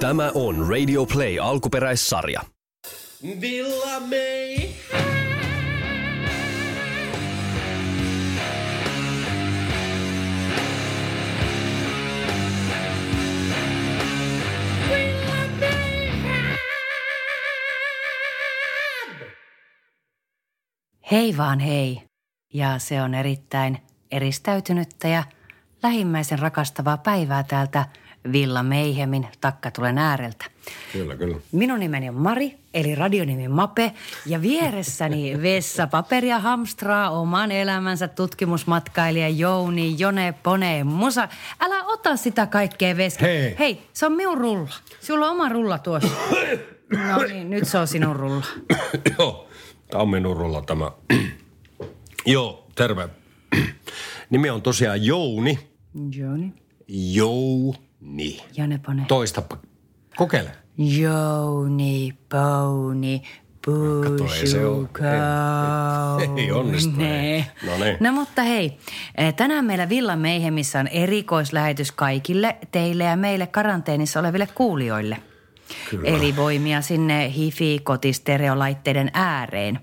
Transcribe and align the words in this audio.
Tämä 0.00 0.30
on 0.34 0.68
Radio 0.68 1.06
Play 1.06 1.38
alkuperäissarja. 1.40 2.40
Villa 3.40 4.00
May. 4.00 4.68
Hei 21.10 21.36
vaan 21.36 21.60
hei. 21.60 22.02
Ja 22.54 22.78
se 22.78 23.02
on 23.02 23.14
erittäin 23.14 23.78
eristäytynyttä 24.10 25.08
ja 25.08 25.24
lähimmäisen 25.82 26.38
rakastavaa 26.38 26.98
päivää 26.98 27.42
täältä 27.42 27.84
Villa 28.32 28.62
Meihemin 28.62 29.26
takkatulen 29.40 29.98
ääreltä. 29.98 30.44
Kyllä, 30.92 31.16
kyllä. 31.16 31.36
Minun 31.52 31.80
nimeni 31.80 32.08
on 32.08 32.14
Mari, 32.14 32.56
eli 32.74 32.94
radionimi 32.94 33.48
Mape, 33.48 33.92
ja 34.26 34.42
vieressäni 34.42 35.36
Vessa 35.42 35.86
paperia 35.86 36.38
hamstraa 36.38 37.10
oman 37.10 37.52
elämänsä 37.52 38.08
tutkimusmatkailija 38.08 39.28
Jouni, 39.28 39.94
Jone, 39.98 40.34
Pone, 40.42 40.84
Musa. 40.84 41.28
Älä 41.60 41.84
ota 41.84 42.16
sitä 42.16 42.46
kaikkea 42.46 42.96
Veska. 42.96 43.24
Hei. 43.24 43.56
Hei, 43.58 43.82
se 43.92 44.06
on 44.06 44.12
minun 44.12 44.38
rulla. 44.38 44.74
Sulla 45.00 45.26
on 45.26 45.32
oma 45.32 45.48
rulla 45.48 45.78
tuossa. 45.78 46.08
No 47.08 47.22
niin, 47.22 47.50
nyt 47.50 47.68
se 47.68 47.78
on 47.78 47.88
sinun 47.88 48.16
rulla. 48.16 48.46
Joo, 49.18 49.48
tämä 49.90 50.02
on 50.02 50.08
minun 50.08 50.36
rulla 50.36 50.62
tämä. 50.62 50.90
Joo, 52.26 52.66
terve. 52.74 53.08
Nimi 54.30 54.50
on 54.50 54.62
tosiaan 54.62 55.04
Jouni. 55.04 55.58
Jouni. 56.16 56.52
Jouni. 56.88 57.85
Jone, 58.56 58.78
Pone. 58.86 59.04
Toistapa. 59.08 59.58
Kokeile. 60.16 60.50
Jouni, 60.78 62.14
Pouni, 62.28 63.22
Kato, 64.04 64.24
ei 64.34 64.46
se 64.46 64.58
ei- 64.58 66.44
ei 66.44 66.52
onnistu, 66.52 67.00
ei. 67.00 67.44
No 67.66 67.84
niin. 67.84 67.96
No 68.00 68.12
mutta 68.12 68.42
hei, 68.42 68.78
eh, 69.16 69.34
tänään 69.34 69.64
meillä 69.64 69.88
Villa 69.88 70.16
Meihemissä 70.16 70.80
on 70.80 70.88
erikoislähetys 70.88 71.92
kaikille 71.92 72.56
teille 72.72 73.04
ja 73.04 73.16
meille 73.16 73.46
karanteenissa 73.46 74.20
oleville 74.20 74.48
kuulijoille. 74.54 75.16
Kyllä. 75.90 76.08
Eli 76.08 76.36
voimia 76.36 76.80
sinne 76.80 77.32
hifi-kotistereolaitteiden 77.36 79.10
ääreen. 79.14 79.78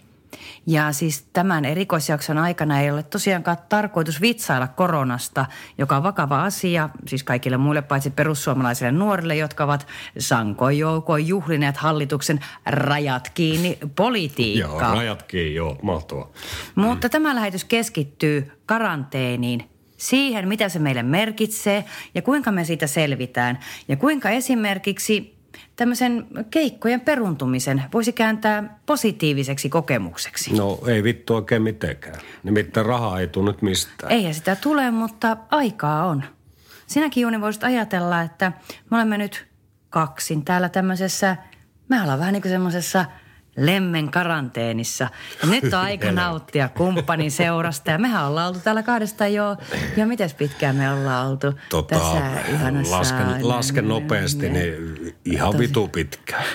Ja 0.68 0.92
siis 0.92 1.26
tämän 1.34 1.66
erikoisjakson 1.66 2.38
aikana 2.38 2.80
ei 2.82 2.92
ole 2.92 3.04
tosiaankaan 3.04 3.58
tarkoitus 3.70 4.22
vitsailla 4.22 4.68
koronasta, 4.68 5.46
joka 5.78 5.98
on 5.98 6.04
vakava 6.04 6.44
asia, 6.44 6.90
siis 7.08 7.24
kaikille 7.24 7.58
muille 7.58 7.82
paitsi 7.82 8.10
perussuomalaisille 8.10 8.92
nuorille, 8.92 9.36
jotka 9.36 9.64
ovat 9.64 9.88
sankoin 10.18 10.80
joukoin 10.80 11.28
juhlineet 11.28 11.78
hallituksen 11.78 12.40
rajat 12.66 13.30
kiinni 13.30 13.78
Joo, 13.82 13.90
politiikkaa. 13.96 14.96
rajat 14.96 15.24
kiinni, 15.24 15.56
joo, 15.56 15.78
mahtavaa. 15.82 16.32
Mutta 16.76 17.10
tämä 17.10 17.36
lähetys 17.36 17.66
keskittyy 17.66 18.52
karanteeniin, 18.66 19.70
siihen 19.98 20.48
mitä 20.48 20.70
se 20.70 20.80
meille 20.80 21.04
merkitsee 21.04 21.86
ja 22.16 22.22
kuinka 22.22 22.52
me 22.52 22.64
siitä 22.66 22.88
selvitään. 22.88 23.60
Ja 23.88 23.96
kuinka 23.96 24.30
esimerkiksi 24.30 25.43
tämmöisen 25.76 26.28
keikkojen 26.52 27.02
peruntumisen 27.02 27.84
voisi 27.94 28.14
kääntää 28.14 28.80
positiiviseksi 28.86 29.70
kokemukseksi. 29.70 30.54
No 30.54 30.80
ei 30.88 31.04
vittu 31.04 31.36
oikein 31.36 31.62
mitenkään. 31.62 32.20
Nimittäin 32.44 32.86
rahaa 32.86 33.20
ei 33.20 33.28
tule 33.28 33.52
nyt 33.52 33.62
mistään. 33.62 34.12
Eihän 34.12 34.34
sitä 34.34 34.56
tule, 34.56 34.92
mutta 34.92 35.38
aikaa 35.50 36.06
on. 36.06 36.24
Sinäkin 36.88 37.22
Juuni 37.22 37.42
voisit 37.42 37.64
ajatella, 37.64 38.22
että 38.22 38.52
me 38.92 38.98
olemme 38.98 39.18
nyt 39.18 39.48
kaksin 39.90 40.46
täällä 40.46 40.70
tämmöisessä, 40.70 41.38
me 41.90 42.02
ollaan 42.02 42.20
vähän 42.20 42.34
niin 42.34 42.42
kuin 42.42 42.52
semmoisessa 42.52 43.06
lemmen 43.58 44.12
karanteenissa. 44.12 45.08
Ja 45.42 45.50
nyt 45.50 45.64
on 45.74 45.80
aika 45.80 46.12
nauttia 46.22 46.70
kumppanin 46.70 47.32
seurasta 47.32 47.92
ja 47.92 47.98
mehän 47.98 48.28
ollaan 48.28 48.48
oltu 48.48 48.60
täällä 48.60 48.84
kahdesta 48.84 49.28
jo, 49.28 49.58
ja 49.98 50.06
miten 50.06 50.30
pitkään 50.38 50.76
me 50.76 50.94
ollaan 50.94 51.28
oltu 51.28 51.54
Tota, 51.70 51.96
tässä 51.96 52.42
ihanassa... 52.52 52.98
lasken, 52.98 53.48
lasken 53.48 53.88
nopeasti, 53.88 54.50
niin 54.50 54.74
ihan 55.26 55.58
vitu 55.58 55.88
pitkään. 55.88 56.46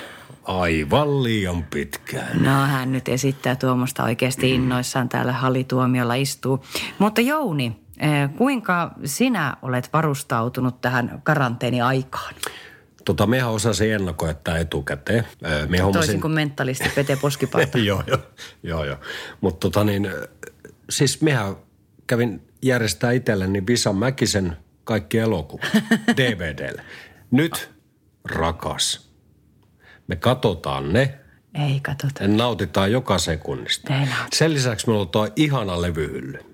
Aivan 0.44 1.22
liian 1.22 1.64
pitkään. 1.64 2.42
No 2.42 2.66
hän 2.66 2.92
nyt 2.92 3.08
esittää 3.08 3.56
tuommoista 3.56 4.04
oikeasti 4.04 4.54
innoissaan 4.54 5.08
täällä 5.08 5.32
hallituomiolla 5.32 6.14
istuu. 6.14 6.64
Mutta 6.98 7.20
Jouni, 7.20 7.80
eh, 7.98 8.30
kuinka 8.36 8.90
sinä 9.04 9.56
olet 9.62 9.90
varustautunut 9.92 10.80
tähän 10.80 11.20
karanteeniaikaan? 11.24 12.34
Tota, 13.04 13.26
mehän 13.26 13.50
osasin 13.50 13.92
ennakoida 13.92 14.34
tämä 14.34 14.58
etukäteen. 14.58 15.26
Me 15.68 15.78
Toisin 15.92 16.20
kuin 16.20 16.32
mentalisti 16.32 16.88
Pete 16.94 17.16
Poskipalta. 17.16 17.78
joo, 17.88 18.02
joo, 18.06 18.18
joo, 18.62 18.84
joo. 18.84 18.96
Mutta 19.40 19.60
tota 19.60 19.84
niin, 19.84 20.10
siis 20.90 21.22
mehän 21.22 21.56
kävin 22.06 22.42
järjestää 22.62 23.12
itselleni 23.12 23.66
Visa 23.66 23.92
Mäkisen 23.92 24.56
kaikki 24.84 25.18
elokuvat 25.18 25.66
DVDlle. 26.16 26.82
Nyt, 27.30 27.70
rakas, 28.24 29.10
me 30.06 30.16
katsotaan 30.16 30.92
ne 30.92 31.18
Ei 31.54 31.80
katsota. 31.80 32.28
nautitaan 32.28 32.92
joka 32.92 33.18
sekunnista. 33.18 33.94
Ei. 33.94 34.06
Sen 34.32 34.54
lisäksi 34.54 34.90
on 34.90 35.08
tuo 35.08 35.28
ihana 35.36 35.82
levyyhylly. 35.82 36.47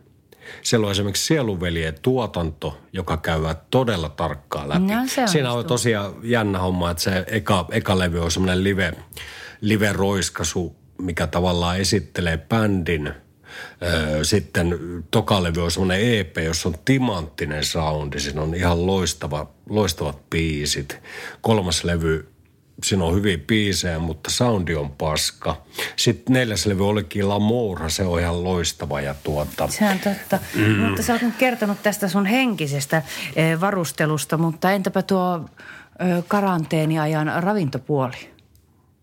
Siellä 0.63 0.87
on 0.87 0.91
esimerkiksi 0.91 1.27
Sieluveljen 1.27 1.95
tuotanto, 2.03 2.79
joka 2.93 3.17
käydään 3.17 3.57
todella 3.71 4.09
tarkkaan 4.09 4.69
läpi. 4.69 4.81
No, 4.81 5.07
se 5.07 5.27
Siinä 5.27 5.53
on 5.53 5.67
tosiaan 5.67 6.15
jännä 6.23 6.59
homma, 6.59 6.91
että 6.91 7.03
se 7.03 7.25
eka, 7.27 7.67
eka 7.71 7.99
levy 7.99 8.25
on 8.25 8.31
semmoinen 8.31 8.65
live, 8.65 8.93
live-roiskaisu, 9.61 10.77
mikä 10.99 11.27
tavallaan 11.27 11.79
esittelee 11.79 12.39
bändin. 12.39 13.15
Sitten 14.23 14.79
toka 15.11 15.43
levy 15.43 15.65
on 15.65 15.71
semmoinen 15.71 16.19
EP, 16.19 16.37
jossa 16.37 16.69
on 16.69 16.75
timanttinen 16.85 17.65
soundi. 17.65 18.21
Siinä 18.21 18.43
on 18.43 18.55
ihan 18.55 18.87
loistava, 18.87 19.51
loistavat 19.69 20.31
biisit. 20.31 21.01
Kolmas 21.41 21.85
levy 21.85 22.34
siinä 22.83 23.05
on 23.05 23.15
hyviä 23.15 23.39
biisejä, 23.39 23.99
mutta 23.99 24.31
soundi 24.31 24.75
on 24.75 24.91
paska. 24.91 25.63
Sitten 25.97 26.33
neljäs 26.33 26.67
levy 26.67 26.89
olikin 26.89 27.29
Lamourha, 27.29 27.89
se 27.89 28.05
on 28.05 28.21
ihan 28.21 28.45
loistava 28.45 29.01
ja 29.01 29.15
tuota... 29.23 29.69
Se 29.69 29.85
on 29.85 29.99
totta. 29.99 30.39
Mm. 30.55 30.77
Mutta 30.77 31.03
sä 31.03 31.13
oot 31.13 31.23
nyt 31.23 31.37
kertonut 31.39 31.83
tästä 31.83 32.09
sun 32.09 32.27
henkisestä 32.27 33.03
eh, 33.37 33.61
varustelusta, 33.61 34.37
mutta 34.37 34.71
entäpä 34.73 35.03
tuo 35.03 35.41
eh, 35.99 36.25
karanteeniajan 36.29 37.33
ravintopuoli? 37.43 38.35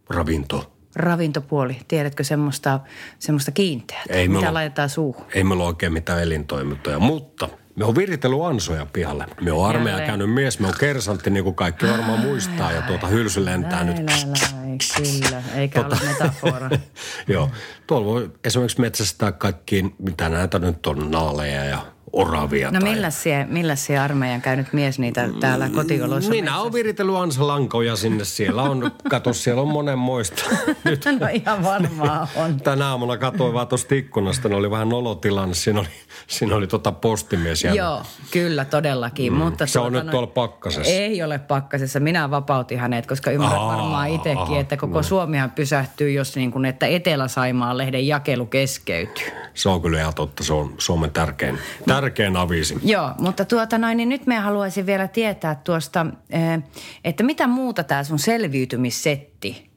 Ravinto. 0.09 0.71
Ravintopuoli, 0.95 1.77
tiedätkö 1.87 2.23
semmoista, 2.23 2.79
semmoista 3.19 3.51
kiinteää, 3.51 4.03
Ei 4.09 4.27
mitä 4.27 4.53
laitetaan 4.53 4.89
suuhun? 4.89 5.25
Ei 5.33 5.43
meillä 5.43 5.63
ole 5.63 5.67
oikein 5.67 5.93
mitään 5.93 6.21
elintoimintoja, 6.21 6.99
mutta 6.99 7.49
me 7.81 7.85
on 7.87 7.95
viritellyt 7.95 8.41
ansoja 8.41 8.85
pihalle. 8.93 9.25
Me 9.41 9.51
on 9.51 9.69
armeija 9.69 10.05
käynyt 10.05 10.33
mies, 10.33 10.59
me 10.59 10.67
on 10.67 10.73
kersantti, 10.79 11.29
niin 11.29 11.43
kuin 11.43 11.55
kaikki 11.55 11.87
varmaan 11.87 12.19
muistaa, 12.19 12.71
ja 12.71 12.81
tuota 12.81 13.07
hylsy 13.07 13.45
lentää 13.45 13.83
nyt. 13.83 13.97
Lai, 13.97 14.05
lai, 14.05 14.51
lai, 14.67 15.21
kyllä, 15.21 15.43
eikä 15.55 15.81
Tota- 15.81 15.85
ole 15.85 16.13
metafora. 16.13 16.69
Joo, 17.27 17.49
tuolla 17.87 18.05
voi 18.05 18.31
esimerkiksi 18.43 18.81
metsästää 18.81 19.31
kaikkiin, 19.31 19.95
mitä 19.99 20.29
näitä 20.29 20.59
nyt 20.59 20.87
on, 20.87 21.11
naaleja 21.11 21.63
ja 21.63 21.85
oravia. 22.13 22.71
No 22.71 22.79
tai... 22.79 22.89
millä 22.89 23.09
sie, 23.09 23.45
millä 23.49 23.75
sie 23.75 23.97
armeijan 23.97 24.41
käynyt 24.41 24.73
mies 24.73 24.99
niitä 24.99 25.29
täällä 25.39 25.69
kotioloissa? 25.69 26.29
Minä 26.29 26.59
olen 26.59 26.73
viritellyt 26.73 27.15
ansalankoja 27.15 27.95
sinne. 27.95 28.23
Siellä 28.25 28.61
on, 28.61 28.91
kato, 29.09 29.33
siellä 29.33 29.61
on 29.61 29.67
monenmoista. 29.67 30.43
Nyt 30.83 31.05
No 31.19 31.27
ihan 31.33 31.63
varmaan 31.63 32.27
on. 32.35 32.57
tänä 32.61 32.89
aamulla 32.89 33.17
katsoin 33.17 33.53
vaan 33.53 33.67
tuosta 33.67 33.95
ikkunasta, 33.95 34.49
ne 34.49 34.55
oli 34.55 34.71
vähän 34.71 34.89
nolotilanne. 34.89 35.55
Siinä 35.55 35.79
oli, 35.79 35.87
siinä 36.27 36.55
oli 36.55 36.67
tota 36.67 36.91
postimies 36.91 37.63
jäänyt. 37.63 37.77
Joo, 37.77 38.03
kyllä 38.31 38.65
todellakin. 38.65 39.33
Mm. 39.33 39.39
Mutta 39.39 39.65
Se 39.67 39.79
on 39.79 39.91
tuota 39.91 40.03
nyt 40.03 40.11
tuolla 40.11 40.27
pakkasessa. 40.27 40.91
Ei 40.91 41.23
ole 41.23 41.39
pakkasessa. 41.39 41.99
Minä 41.99 42.31
vapautin 42.31 42.79
hänet, 42.79 43.07
koska 43.07 43.31
ymmärrät 43.31 43.59
Aa, 43.59 43.67
varmaan 43.67 44.09
itsekin, 44.09 44.39
aha, 44.41 44.59
että 44.59 44.77
koko 44.77 44.97
no. 44.97 45.03
Suomihan 45.03 45.51
pysähtyy, 45.51 46.11
jos 46.11 46.35
niin 46.35 46.51
kuin, 46.51 46.65
että 46.65 46.85
Etelä-Saimaan 46.87 47.77
lehden 47.77 48.07
jakelu 48.07 48.45
keskeytyy. 48.45 49.27
Se 49.53 49.69
on 49.69 49.81
kyllä 49.81 49.99
ihan 49.99 50.13
totta. 50.13 50.43
Se 50.43 50.53
on 50.53 50.75
Suomen 50.77 51.11
tärkein, 51.11 51.57
tärkein 51.87 52.37
avisi. 52.37 52.77
Joo, 52.83 53.11
mutta 53.19 53.45
tuota 53.45 53.77
noin, 53.77 53.97
niin 53.97 54.09
nyt 54.09 54.27
me 54.27 54.35
haluaisin 54.35 54.85
vielä 54.85 55.07
tietää 55.07 55.55
tuosta, 55.55 56.05
eh, 56.29 56.63
että 57.03 57.23
mitä 57.23 57.47
muuta 57.47 57.83
tämä 57.83 58.03
sun 58.03 58.19
selviytymissetti, 58.19 59.69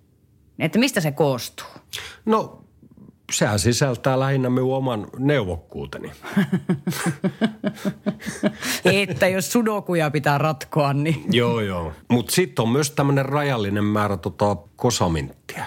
että 0.58 0.78
mistä 0.78 1.00
se 1.00 1.12
koostuu? 1.12 1.66
No, 2.24 2.64
sehän 3.32 3.58
sisältää 3.58 4.20
lähinnä 4.20 4.50
minun 4.50 4.76
oman 4.76 5.06
neuvokkuuteni. 5.18 6.12
että 9.02 9.28
jos 9.28 9.52
sudokuja 9.52 10.10
pitää 10.10 10.38
ratkoa, 10.38 10.92
niin... 10.92 11.24
joo, 11.30 11.60
joo. 11.60 11.92
Mutta 12.08 12.32
sitten 12.32 12.62
on 12.62 12.68
myös 12.68 12.90
tämmöinen 12.90 13.24
rajallinen 13.24 13.84
määrä 13.84 14.16
tota 14.16 14.56
kosaminttia. 14.76 15.64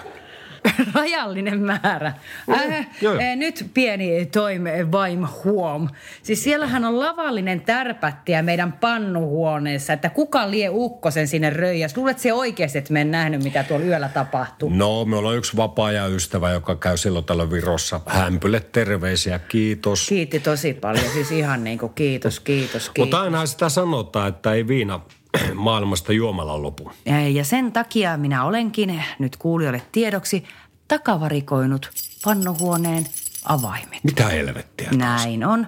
rajallinen 0.94 1.60
määrä. 1.60 2.12
Äh, 2.52 2.88
joo, 3.00 3.12
joo. 3.12 3.22
äh, 3.22 3.36
nyt 3.36 3.66
pieni 3.74 4.26
toime 4.26 4.92
vaim 4.92 5.26
huom. 5.44 5.88
Siis 6.22 6.44
siellähän 6.44 6.84
on 6.84 7.00
lavallinen 7.00 7.60
tärpättiä 7.60 8.42
meidän 8.42 8.72
pannuhuoneessa, 8.72 9.92
että 9.92 10.10
kuka 10.10 10.50
lie 10.50 10.68
ukkosen 10.68 11.28
sinne 11.28 11.50
röijäs. 11.50 11.96
Luulet 11.96 12.18
se 12.18 12.32
oikeasti, 12.32 12.78
että 12.78 12.92
me 12.92 13.00
en 13.00 13.10
nähnyt, 13.10 13.42
mitä 13.42 13.64
tuolla 13.64 13.86
yöllä 13.86 14.08
tapahtuu? 14.08 14.70
No, 14.70 15.04
me 15.04 15.16
ollaan 15.16 15.36
yksi 15.36 15.56
vapaa-ajan-ystävä, 15.56 16.50
joka 16.50 16.76
käy 16.76 16.96
silloin 16.96 17.24
tällä 17.24 17.50
Virossa. 17.50 18.00
Hämpylle 18.06 18.60
terveisiä, 18.60 19.38
kiitos. 19.38 20.08
Kiitti 20.08 20.40
tosi 20.40 20.74
paljon, 20.74 21.10
siis 21.12 21.30
ihan 21.30 21.64
niin 21.64 21.78
kuin 21.78 21.94
kiitos, 21.94 22.40
kiitos, 22.40 22.90
kiitos. 22.90 22.98
Mutta 22.98 23.20
aina 23.20 23.46
sitä 23.46 23.68
sanotaan, 23.68 24.28
että 24.28 24.52
ei 24.52 24.68
viina 24.68 25.00
maailmasta 25.54 26.12
juomalla 26.12 26.62
lopu. 26.62 26.92
Ja 27.32 27.44
sen 27.44 27.72
takia 27.72 28.16
minä 28.16 28.44
olenkin 28.44 29.04
nyt 29.18 29.36
kuulijoille 29.36 29.82
tiedoksi 29.92 30.44
takavarikoinut 30.88 31.90
pannuhuoneen 32.24 33.06
avaimet. 33.44 34.04
Mitä 34.04 34.28
helvettiä? 34.28 34.90
Näin 34.96 35.44
on. 35.44 35.66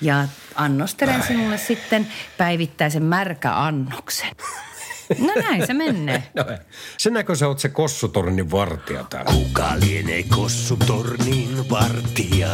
Ja 0.00 0.28
annostelen 0.54 1.22
sinulle 1.22 1.58
sitten 1.58 2.06
päivittäisen 2.38 3.02
märkäannoksen. 3.02 4.30
No 5.18 5.32
näin 5.42 5.66
se 5.66 5.74
menee. 5.74 6.22
No, 6.34 6.44
Senäkö 6.96 7.34
sä 7.34 7.48
oot 7.48 7.58
se 7.58 7.68
kossutornin 7.68 8.50
vartija 8.50 9.04
täällä? 9.04 9.32
Kuka 9.32 9.68
lienee 9.80 10.22
kossutornin 10.22 11.70
vartija? 11.70 12.48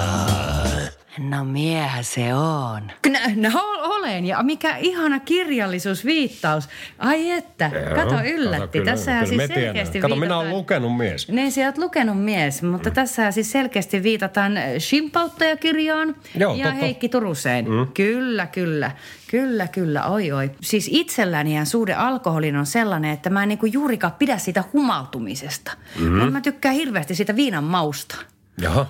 No 1.19 1.45
miehän 1.45 2.05
se 2.05 2.35
on. 2.35 2.83
No, 3.07 3.19
no 3.51 3.61
olen. 3.83 4.27
Ja 4.27 4.43
mikä 4.43 4.77
ihana 4.77 5.21
kirjallisuusviittaus. 5.21 6.69
Ai 6.99 7.31
että, 7.31 7.71
kato 7.95 8.15
yllätti. 8.35 8.79
Kato, 8.79 8.91
Tässä 8.91 9.13
kyllä 9.13 9.27
siis 9.27 9.37
me 9.37 9.47
tiedän. 9.49 9.65
selkeästi 9.65 10.01
Kato, 10.01 10.15
minä 10.15 10.21
viitataan... 10.21 10.47
olen 10.47 10.57
lukenut 10.57 10.97
mies. 10.97 11.29
Niin, 11.29 11.53
sä 11.53 11.67
oot 11.67 11.79
lukenut 11.79 12.25
mies, 12.25 12.63
mutta 12.63 12.89
mm. 12.89 12.95
tässä 12.95 13.31
siis 13.31 13.53
selkeästi 13.53 14.03
viitataan 14.03 14.53
Shimpauttajakirjaan 14.79 16.17
Joo, 16.35 16.55
ja 16.55 16.65
totta. 16.65 16.81
Heikki 16.81 17.09
Turuseen. 17.09 17.71
Mm. 17.71 17.87
Kyllä, 17.95 18.47
kyllä. 18.47 18.91
Kyllä, 19.31 19.69
kyllä, 19.69 20.07
oi 20.07 20.33
oi. 20.33 20.51
Siis 20.61 20.89
itselläni 20.93 21.57
ja 21.57 21.65
suhde 21.65 21.95
alkoholin 21.95 22.57
on 22.57 22.67
sellainen, 22.67 23.11
että 23.11 23.31
mä 23.31 23.43
en 23.43 23.49
niinku 23.49 23.67
juurikaan 23.67 24.13
pidä 24.13 24.39
siitä 24.39 24.65
humaltumisesta. 24.73 25.73
Mm. 26.01 26.33
Mä 26.33 26.41
tykkään 26.41 26.75
hirveästi 26.75 27.15
siitä 27.15 27.37
viinan 27.37 27.65
mausta. 27.65 28.17
Jaha. 28.61 28.87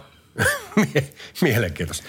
Mie- 0.77 1.05
Mielenkiintoista. 1.43 2.05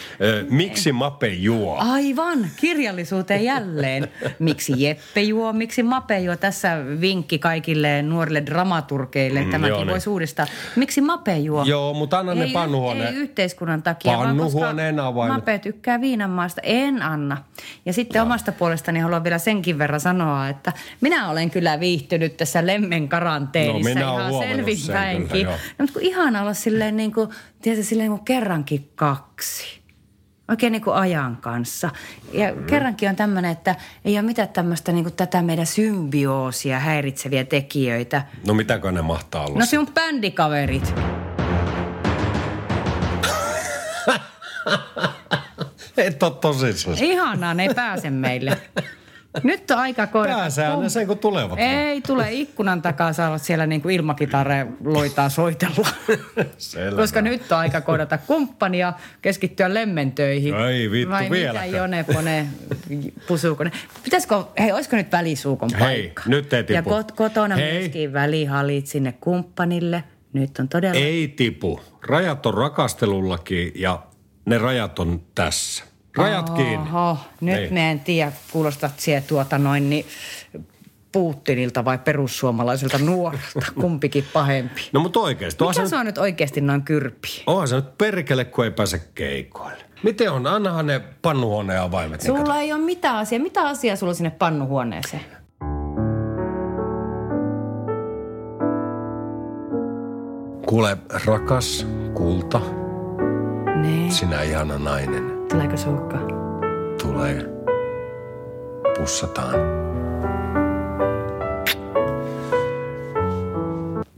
Miksi 0.50 0.92
Mape 0.92 1.28
juo? 1.28 1.76
Aivan, 1.80 2.48
kirjallisuuteen 2.56 3.44
jälleen. 3.44 4.08
Miksi 4.40 4.74
Jeppe 4.78 5.22
juo, 5.22 5.54
miksi 5.54 5.84
Mape 5.84 6.20
juo? 6.20 6.36
Tässä 6.36 6.78
vinkki 7.02 7.40
kaikille 7.40 8.02
nuorille 8.02 8.44
dramaturgeille. 8.46 9.42
Mm, 9.44 9.52
Tämäkin 9.52 9.70
joo, 9.70 9.80
niin. 9.80 9.88
voisi 9.92 10.10
uudistaa. 10.10 10.46
Miksi 10.76 11.02
Mape 11.02 11.38
juo? 11.38 11.64
Joo, 11.64 11.94
mutta 11.94 12.20
anna 12.20 12.36
ne 12.36 12.44
ei, 12.44 12.54
pannuhuoneen- 12.54 13.08
Ei 13.08 13.16
yhteiskunnan 13.16 13.84
takia, 13.84 14.12
vaan 14.18 14.28
Pannuhuoneen 14.28 14.96
koska 14.96 15.08
avaimet. 15.08 15.36
Mape 15.38 15.60
tykkää 15.60 16.02
viinanmaasta. 16.02 16.62
En 16.64 17.02
anna. 17.02 17.38
Ja 17.86 17.94
sitten 17.94 18.22
omasta 18.22 18.52
puolestani 18.52 19.00
haluan 19.00 19.24
vielä 19.24 19.38
senkin 19.38 19.78
verran 19.78 20.00
sanoa, 20.00 20.50
että 20.50 20.74
minä 21.02 21.30
olen 21.30 21.52
kyllä 21.52 21.80
viihtynyt 21.80 22.38
tässä 22.38 22.66
lemmen 22.68 23.10
karanteenissa 23.10 23.90
No, 24.00 24.16
minä 24.18 24.30
ihan 24.30 24.34
selvinpäinkin. 24.48 25.46
No, 25.46 25.52
mutta 25.80 25.94
kun 25.94 26.02
ihana 26.02 26.42
olla 26.42 26.54
silleen 26.54 26.98
niin 26.98 27.14
kuin, 27.14 27.30
tiedätkö, 27.62 27.84
silleen 27.86 28.17
kuin 28.18 28.26
kerrankin 28.26 28.92
kaksi. 28.96 29.82
Oikein 30.50 30.72
niin 30.72 30.82
kuin 30.84 30.96
ajan 30.96 31.38
kanssa. 31.38 31.90
Ja 32.34 32.54
Mm. 32.56 32.64
kerrankin 32.64 33.10
on 33.10 33.16
tämmöinen, 33.16 33.52
että 33.52 33.76
ei 34.06 34.14
ole 34.14 34.22
mitään 34.22 34.50
tämmöistä 34.50 34.92
niin 34.92 35.04
kuin 35.04 35.16
tätä 35.16 35.42
meidän 35.42 35.66
symbioosia 35.66 36.80
häiritseviä 36.80 37.44
tekijöitä. 37.44 38.22
No 38.48 38.54
mitäkö 38.54 38.92
ne 38.92 39.02
mahtaa 39.02 39.46
olla? 39.46 39.60
No 39.60 39.66
sinun 39.66 39.88
bändikaverit. 39.94 40.94
Et 45.98 46.24
ole 46.24 46.32
tosissaan. 46.42 46.98
Ihanaa, 47.00 47.54
ne 47.54 47.64
ei 47.64 47.74
pääse 47.74 48.10
meille. 48.10 48.58
Nyt 49.44 49.72
on 49.72 49.78
aika 49.78 50.08
kohdata. 50.08 50.38
Pääsee 50.38 50.68
aina 50.68 50.90
sen, 50.90 51.08
kun 51.08 51.18
tulevat. 51.18 51.60
Ei 51.60 52.02
tule 52.02 52.32
ikkunan 52.34 52.82
takaa 52.82 53.14
saa 53.14 53.38
siellä 53.38 53.68
niin 53.68 53.82
kuin 53.82 53.96
ilmakitarre 53.96 54.68
loitaa 54.86 55.30
soitella. 55.30 55.88
Selvä. 56.58 57.02
Koska 57.02 57.22
nyt 57.22 57.52
on 57.52 57.58
aika 57.58 57.82
kohdata 57.82 58.18
kumppania, 58.18 58.94
keskittyä 59.22 59.74
lemmentöihin. 59.74 60.56
Ei 60.56 60.92
vittu, 60.92 61.10
Vai 61.12 61.30
vieläkään. 61.30 61.66
mitä 61.66 61.78
Jone, 61.78 62.04
Pone, 62.14 62.48
Pusukone. 63.28 63.72
Pitäisikö, 64.04 64.44
hei, 64.60 64.72
olisiko 64.72 64.96
nyt 64.96 65.12
välisuukon 65.12 65.70
Hei, 65.74 65.80
paikka? 65.80 66.24
nyt 66.28 66.54
ei 66.54 66.60
Ja 66.70 66.82
tipu. 66.82 66.90
kot, 66.90 67.12
kotona 67.12 67.56
Hei. 67.56 67.80
myöskin 67.80 68.14
välihalit 68.14 68.88
sinne 68.88 69.12
kumppanille. 69.12 70.04
Nyt 70.34 70.60
on 70.60 70.70
todella... 70.70 71.00
Ei 71.00 71.28
tipu. 71.28 71.80
Rajat 72.08 72.46
on 72.46 72.54
rakastelullakin 72.54 73.72
ja 73.76 74.00
ne 74.46 74.58
rajat 74.58 75.00
on 75.00 75.22
tässä. 75.36 75.84
Rajat 76.18 76.50
kiinni. 76.50 76.90
Oho, 76.90 77.18
nyt 77.42 77.56
Niin. 77.60 77.74
me 77.74 77.92
en 77.92 78.00
tiedä, 78.00 78.32
kuulostat 78.52 79.00
siellä 79.00 79.22
tuota 79.28 79.58
noin 79.58 79.90
niin 79.90 80.06
Putinilta 81.12 81.86
vai 81.86 81.98
perussuomalaiselta 81.98 82.98
nuorelta, 82.98 83.72
kumpikin 83.82 84.26
pahempi. 84.34 84.82
No 84.94 85.00
mutta 85.00 85.20
oikeasti. 85.20 85.64
Mikä 85.64 85.88
se 85.88 85.96
on 85.96 86.06
nyt 86.06 86.18
oikeasti 86.18 86.62
noin 86.62 86.82
kyrpi? 86.84 87.44
onhan 87.48 87.68
se 87.68 87.76
nyt 87.76 87.98
perkele, 87.98 88.46
kun 88.46 88.66
ei 88.66 88.72
pääse 88.72 89.02
keikoille. 89.16 89.84
Miten 90.04 90.32
on? 90.32 90.48
Annahan 90.48 90.88
ne 90.88 91.02
pannuhuoneen 91.22 91.82
avaimet. 91.82 92.24
niin 92.24 92.38
Sulla 92.38 92.58
ei 92.58 92.74
ole 92.74 92.82
mitään 92.82 93.16
asiaa. 93.16 93.42
Mitä 93.44 93.62
asiaa 93.68 93.96
sulla 93.96 94.14
sinne 94.14 94.30
pannuhuoneeseen? 94.30 95.26
Kuule, 100.68 100.98
rakas 101.26 101.88
kulta, 102.14 102.62
Nee. 103.82 104.10
sinä 104.12 104.42
ihana 104.42 104.78
nainen, 104.80 105.24
Tuleeko 105.58 105.78
suukka? 105.78 106.18
tulee. 107.02 107.46
Pussataan. 108.98 109.56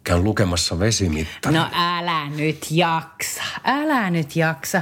Käyn 0.04 0.24
lukemassa 0.24 0.80
vesimitta. 0.80 1.52
No 1.52 1.66
älä 1.74 2.30
nyt 2.30 2.66
jaksa. 2.72 3.44
Älä 3.64 4.10
nyt 4.10 4.36
jaksa. 4.36 4.82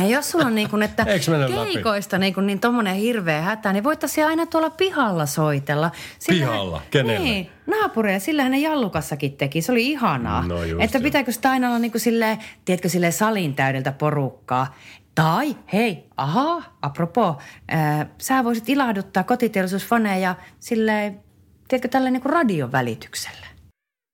Ja 0.00 0.06
jos 0.08 0.30
sulla 0.30 0.46
on 0.46 0.54
niin 0.54 0.70
kuin, 0.70 0.82
että 0.82 1.04
mene 1.04 1.40
läpi? 1.40 1.72
keikoista 1.72 2.18
niin, 2.18 2.34
kuin 2.34 2.46
niin 2.46 2.60
tommonen 2.60 2.96
hirveä 2.96 3.40
hätä, 3.40 3.72
niin 3.72 3.84
voittaisiin 3.84 4.26
aina 4.26 4.46
tuolla 4.46 4.70
pihalla 4.70 5.26
soitella. 5.26 5.90
Pihalla? 6.28 6.82
Kenelle? 6.90 7.18
Niin, 7.18 7.50
naapureille. 7.66 8.20
Sillähän 8.20 8.52
ne 8.52 8.58
Jallukassakin 8.58 9.32
teki. 9.36 9.62
Se 9.62 9.72
oli 9.72 9.86
ihanaa. 9.86 10.46
No 10.46 10.64
just 10.64 10.82
että 10.82 10.98
joo. 10.98 11.02
pitääkö 11.02 11.32
sitä 11.32 11.50
aina 11.50 11.68
olla 11.68 11.78
niin 11.78 11.92
kuin 11.92 12.00
silleen, 12.00 12.38
tiedätkö, 12.64 12.88
silleen 12.88 13.12
salin 13.12 13.54
täydeltä 13.54 13.92
porukkaa. 13.92 14.74
Tai, 15.20 15.56
hei, 15.72 16.04
aha, 16.16 16.62
apropos, 16.82 17.36
äh, 17.72 18.06
sä 18.18 18.44
voisit 18.44 18.68
ilahduttaa 18.68 19.22
kotiteollisuusfaneja 19.22 20.34
silleen, 20.60 21.20
tiedätkö, 21.68 21.88
tällä 21.88 22.10
niin 22.10 22.22
kuin 22.22 22.32
radion 22.32 22.72
välityksellä. 22.72 23.46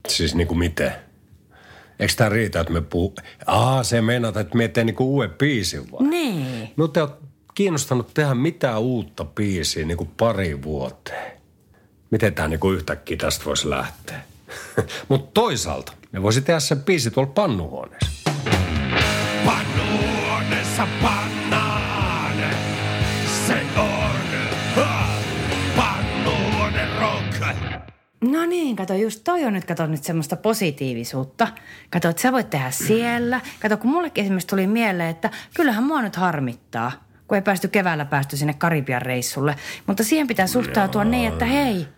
Siis 0.09 0.35
niinku 0.35 0.55
miten? 0.55 0.93
Eikö 1.99 2.15
tämä 2.17 2.31
riitä, 2.31 2.61
että 2.61 2.73
me 2.73 2.81
puhuu... 2.81 3.15
Aa, 3.47 3.85
se 3.85 4.01
meinaat, 4.01 4.37
että 4.37 4.57
me 4.57 4.69
teen 4.69 4.87
niinku 4.87 5.15
uuden 5.15 5.31
biisin 5.31 5.93
vaan. 5.93 6.11
Niin. 6.11 6.73
No 6.77 6.89
te 6.89 7.01
oot 7.01 7.19
kiinnostanut 7.55 8.15
tehdä 8.15 8.35
mitään 8.35 8.81
uutta 8.81 9.25
biisiä 9.25 9.87
niinku 9.87 10.09
pari 10.17 10.63
vuoteen. 10.63 11.33
Miten 12.11 12.35
tämä 12.35 12.49
niinku 12.49 12.71
yhtäkkiä 12.71 13.17
tästä 13.17 13.45
voisi 13.45 13.71
lähteä? 13.71 14.21
Mutta 15.09 15.31
toisaalta 15.35 15.93
me 16.13 16.23
voisi 16.23 16.41
tehdä 16.41 16.61
se 16.61 16.77
biisi 16.77 17.11
tuolla 17.11 17.33
pannuhuoneessa. 17.33 18.26
Pannuhuoneessa 20.77 20.87
pannaan. 21.03 22.37
Se 23.47 23.63
on 23.77 24.11
ha, 24.75 25.09
pannuhuone 25.77 26.89
rock. 27.01 27.57
No 28.21 28.47
niin, 28.47 28.77
kato, 28.77 28.95
just 28.95 29.21
toi 29.25 29.45
on 29.45 29.53
nyt, 29.53 29.65
kato 29.65 29.87
nyt 29.87 30.05
semmoista 30.05 30.37
positiivisuutta. 30.37 31.49
Kato, 31.91 32.09
että 32.09 32.23
sä 32.23 32.33
voit 32.33 32.51
tehdä 32.51 32.71
siellä. 32.71 33.41
Kato, 33.61 33.77
kun 33.77 33.91
mullekin 33.91 34.25
esimerkiksi 34.25 34.47
tuli 34.47 34.67
mieleen, 34.67 35.11
että 35.11 35.31
kyllähän 35.55 35.85
mua 35.85 36.03
nyt 36.03 36.17
harmittaa, 36.17 36.93
kun 37.29 37.37
ei 37.37 37.43
päästy 37.43 37.69
keväällä 37.69 38.05
päästy 38.05 38.37
sinne 38.37 38.55
Karibian 38.55 39.03
reissulle. 39.03 39.57
Mutta 39.87 40.05
siihen 40.05 40.27
pitää 40.27 40.47
suhtautua 40.47 41.05
niin, 41.05 41.33
että 41.33 41.45
hei, 41.45 41.89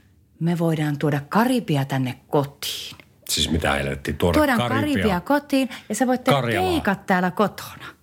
me 0.41 0.59
voidaan 0.59 0.99
tuoda 0.99 1.21
Karibia 1.29 1.85
tänne 1.85 2.19
kotiin. 2.29 2.97
Siis 3.29 3.51
mitä 3.51 3.73
helvettiä, 3.73 4.15
tuoda 4.15 4.39
Tuodaan 4.39 4.59
Karibia. 4.59 4.81
Karibia 4.81 5.21
kotiin 5.21 5.69
ja 5.89 5.95
sä 5.95 6.07
voit 6.07 6.25
tehdä 6.25 6.43
keikat 6.43 7.07
täällä 7.07 7.31
kotona. 7.31 7.98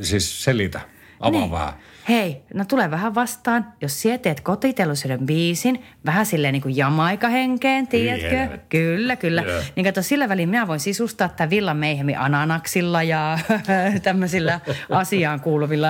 Siis 0.00 0.44
selitä, 0.44 0.80
avaa 1.20 1.40
Niin. 1.40 1.50
vähän. 1.50 1.72
Hei, 2.08 2.42
no 2.54 2.64
tule 2.64 2.90
vähän 2.90 3.14
vastaan. 3.14 3.66
Jos 3.80 4.02
sä 4.02 4.18
teet 4.18 4.40
kotiteollisuuden 4.40 5.26
biisin, 5.26 5.84
vähän 6.06 6.26
silleen 6.26 6.52
niin 6.52 6.62
kuin 6.62 6.76
jamaika-henkeen, 6.76 7.86
tiedätkö? 7.88 8.38
helvetti. 8.38 8.66
Kyllä, 8.78 9.16
kyllä. 9.16 9.42
Joo. 9.42 9.60
Niin 9.76 9.84
kato, 9.86 10.02
sillä 10.02 10.28
välin 10.28 10.48
minä 10.48 10.66
voin 10.66 10.80
sisustaa 10.80 11.28
tämän 11.28 11.50
Villan 11.50 11.76
Meihemi 11.76 12.16
ananaksilla 12.16 13.02
ja 13.02 13.38
tämmöisillä 14.02 14.60
asiaan 14.90 15.40
kuuluvilla 15.40 15.88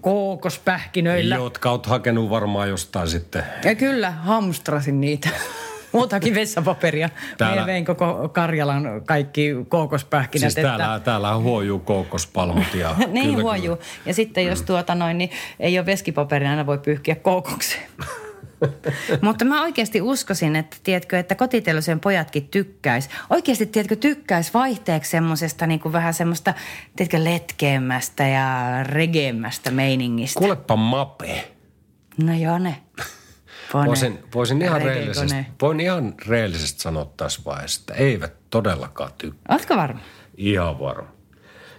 kookospähkinöillä. 0.00 1.34
Jotka 1.34 1.70
oot 1.70 1.86
hakenut 1.86 2.30
varmaan 2.30 2.68
jostain 2.68 3.08
sitten. 3.08 3.42
Ja 3.64 3.74
kyllä, 3.74 4.10
hamstrasin 4.10 5.00
niitä. 5.00 5.28
Muutakin 5.92 6.34
vessapaperia. 6.34 7.10
Täällä- 7.38 7.54
Minä 7.56 7.66
vein 7.66 7.84
koko 7.84 8.28
Karjalan 8.28 9.02
kaikki 9.06 9.50
kookospähkinät. 9.68 10.52
Siis 10.52 10.66
täällä, 10.66 11.00
täällä 11.04 11.36
huojuu 11.36 11.78
kookospalmut 11.90 12.74
ja... 12.74 12.94
niin 13.06 13.30
kyllä, 13.30 13.42
huojuu. 13.42 13.78
Ja 14.06 14.14
sitten 14.14 14.46
jos 14.46 14.62
tuota 14.62 14.94
noin, 14.94 15.18
niin 15.18 15.30
ei 15.60 15.78
ole 15.78 15.86
veskipaperia, 15.86 16.50
aina 16.50 16.66
voi 16.66 16.78
pyyhkiä 16.78 17.14
kookokseen. 17.14 17.82
Mutta 19.22 19.44
mä 19.44 19.62
oikeasti 19.62 20.00
uskoisin, 20.00 20.56
että 20.56 20.76
tiedätkö, 20.82 21.18
että 21.18 21.34
kotitelusen 21.34 22.00
pojatkin 22.00 22.48
tykkäis. 22.48 23.08
Oikeasti, 23.30 23.66
tiedätkö, 23.66 23.96
tykkäis 23.96 24.54
vaihteeksi 24.54 25.10
semmoisesta 25.10 25.66
niin 25.66 25.80
kuin 25.80 25.92
vähän 25.92 26.14
semmoista, 26.14 26.54
tiedätkö, 26.96 27.24
letkeämmästä 27.24 28.26
ja 28.28 28.78
regeemmästä 28.82 29.70
meiningistä. 29.70 30.38
Kuulepa 30.38 30.76
mape. 30.76 31.50
No 32.24 32.34
joo 32.36 32.58
ne. 32.58 32.76
Voisin, 33.74 34.18
voisin 34.34 34.62
ihan 34.62 34.82
reellisesti, 34.82 35.36
voin 35.62 35.80
ihan 35.80 36.14
reellisesti 36.26 36.80
sanoa 36.80 37.12
tässä 37.16 37.40
vaiheessa, 37.46 37.80
että 37.80 37.94
eivät 37.94 38.32
todellakaan 38.50 39.10
tykkää. 39.18 39.56
Ootko 39.56 39.76
varma? 39.76 40.00
Ihan 40.36 40.80
varma. 40.80 41.08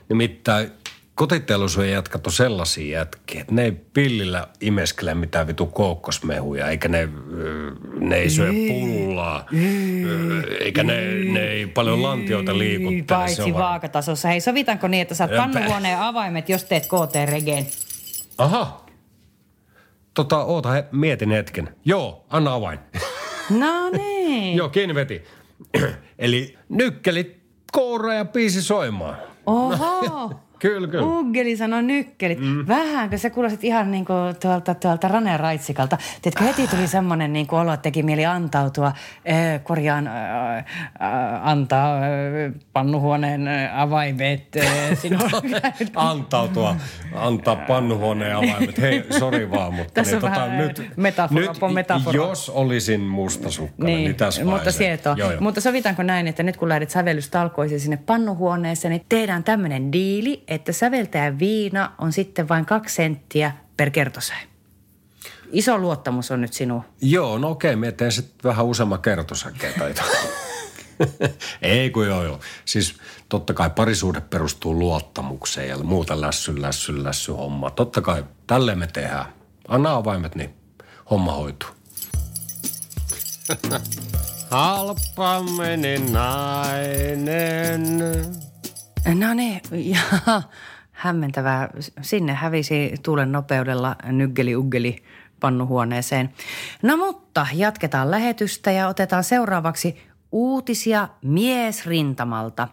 Nimittäin 0.09 0.71
kotiteollisuuden 1.15 1.91
jätkät 1.91 2.27
on 2.27 2.33
sellaisia 2.33 2.99
jätkiä, 2.99 3.41
että 3.41 3.53
ne 3.55 3.63
ei 3.63 3.71
pillillä 3.71 4.47
imeskele 4.61 5.13
mitään 5.13 5.47
vitu 5.47 5.65
kookkosmehuja, 5.65 6.67
eikä 6.67 6.87
ne, 6.87 7.09
ne 7.99 8.15
ei 8.15 8.29
syö 8.29 8.51
pullaa, 8.67 9.45
eikä 10.59 10.83
ne, 10.83 11.13
ne 11.13 11.43
ei 11.47 11.67
paljon 11.67 12.03
lantioita 12.03 12.57
liikuttele. 12.57 12.99
Se 12.99 13.05
Paitsi 13.07 13.41
on 13.41 13.53
varma. 13.53 13.69
vaakatasossa. 13.69 14.27
Hei, 14.27 14.41
sovitaanko 14.41 14.87
niin, 14.87 15.01
että 15.01 15.15
saat 15.15 15.31
pannuhuoneen 15.37 15.99
avaimet, 15.99 16.49
jos 16.49 16.63
teet 16.63 16.85
KT-regeen? 16.85 17.67
Aha. 18.37 18.85
Tota, 20.13 20.37
oota, 20.43 20.69
he, 20.71 20.85
mietin 20.91 21.31
hetken. 21.31 21.75
Joo, 21.85 22.25
anna 22.29 22.53
avain. 22.53 22.79
No 23.49 23.89
niin. 23.89 24.57
Joo, 24.57 24.69
kiinni 24.69 24.95
veti. 24.95 25.23
Eli 26.19 26.57
nykkelit 26.69 27.39
koura 27.71 28.13
ja 28.13 28.25
biisi 28.25 28.61
soimaan. 28.61 29.15
Oho. 29.45 30.31
Kyllä, 30.61 30.87
kyllä. 30.87 31.05
Uggeli 31.05 31.57
sanoi 31.57 31.83
nykkelit. 31.83 32.39
Mm. 32.39 32.67
Vähänkö 32.67 33.17
se 33.17 33.29
kuulosit 33.29 33.63
ihan 33.63 33.91
niin 33.91 34.05
kuin 34.05 34.35
tuolta, 34.41 34.75
tuolta 34.75 35.07
Rane 35.07 35.37
Raitsikalta. 35.37 35.97
Tiedätkö, 36.21 36.43
heti 36.43 36.67
tuli 36.67 36.87
semmoinen 36.87 37.33
niin 37.33 37.47
olo, 37.51 37.73
että 37.73 37.81
teki 37.81 38.03
mieli 38.03 38.25
antautua, 38.25 38.87
äh, 38.87 39.63
korjaan 39.63 40.07
äh, 40.07 40.57
äh, 40.57 40.63
antaa 41.43 41.97
äh, 41.97 42.03
pannuhuoneen 42.73 43.47
äh, 43.47 43.81
avaimet 43.81 44.55
äh, 44.57 44.97
sinulle. 45.01 45.61
antautua, 45.95 46.75
antaa 47.15 47.55
pannuhuoneen 47.55 48.35
avaimet. 48.35 48.81
Hei, 48.81 49.03
sori 49.19 49.51
vaan, 49.51 49.73
mutta 49.73 49.93
Tässä 49.93 50.15
niin, 50.15 50.25
on 50.25 50.31
vähän 50.31 50.73
metafora, 50.95 51.41
nyt, 51.41 51.57
po- 51.57 51.73
metafora. 51.73 52.15
jos 52.15 52.49
olisin 52.49 53.01
mustasukkainen, 53.01 53.95
niin, 53.95 54.03
niin 54.03 54.15
tässä 54.15 54.45
mutta 54.45 54.71
sietoo. 54.71 55.15
Joo, 55.17 55.31
joo. 55.31 55.41
Mutta 55.41 55.61
sovitaanko 55.61 56.03
näin, 56.03 56.27
että 56.27 56.43
nyt 56.43 56.57
kun 56.57 56.69
lähdet 56.69 56.89
sävellystalkoisiin 56.89 57.79
sinne 57.79 57.97
pannuhuoneeseen, 57.97 58.91
niin 58.91 59.05
tehdään 59.09 59.43
tämmöinen 59.43 59.91
diili, 59.91 60.43
että 60.51 60.71
säveltäjän 60.71 61.39
viina 61.39 61.91
on 61.97 62.13
sitten 62.13 62.49
vain 62.49 62.65
kaksi 62.65 62.95
senttiä 62.95 63.51
per 63.77 63.89
kertosäe. 63.89 64.37
Iso 65.51 65.77
luottamus 65.77 66.31
on 66.31 66.41
nyt 66.41 66.53
sinun. 66.53 66.83
Joo, 67.01 67.37
no 67.37 67.49
okei, 67.49 67.75
mä 67.75 67.91
teen 67.91 68.11
sitten 68.11 68.49
vähän 68.49 68.65
useamman 68.65 69.01
kertosäkeen 69.01 69.73
tai 69.79 69.93
Ei 71.61 71.89
kun 71.89 72.07
joo, 72.07 72.23
joo. 72.23 72.39
Siis 72.65 72.95
totta 73.29 73.53
kai 73.53 73.69
parisuhde 73.69 74.21
perustuu 74.21 74.79
luottamukseen 74.79 75.69
ja 75.69 75.77
muuta 75.77 76.21
lässy, 76.21 76.61
lässy, 76.61 77.03
lässy 77.03 77.31
homma. 77.31 77.69
Totta 77.69 78.01
kai 78.01 78.25
tälleen 78.47 78.79
me 78.79 78.87
tehdään. 78.87 79.25
Anna 79.67 79.95
avaimet, 79.95 80.35
niin 80.35 80.53
homma 81.09 81.31
hoituu. 81.31 81.69
Halpaminen 84.51 86.13
nainen. 86.13 88.01
No 89.05 89.33
niin, 89.33 89.61
ja 89.93 90.01
hämmentävää. 90.91 91.69
Sinne 92.01 92.33
hävisi 92.33 92.93
tuulen 93.03 93.31
nopeudella 93.31 93.95
nyggeli 94.03 94.55
uggeli 94.55 95.03
pannuhuoneeseen. 95.39 96.33
No 96.81 96.97
mutta 96.97 97.47
jatketaan 97.53 98.11
lähetystä 98.11 98.71
ja 98.71 98.87
otetaan 98.87 99.23
seuraavaksi 99.23 100.10
uutisia 100.31 101.07
miesrintamalta. 101.21 102.67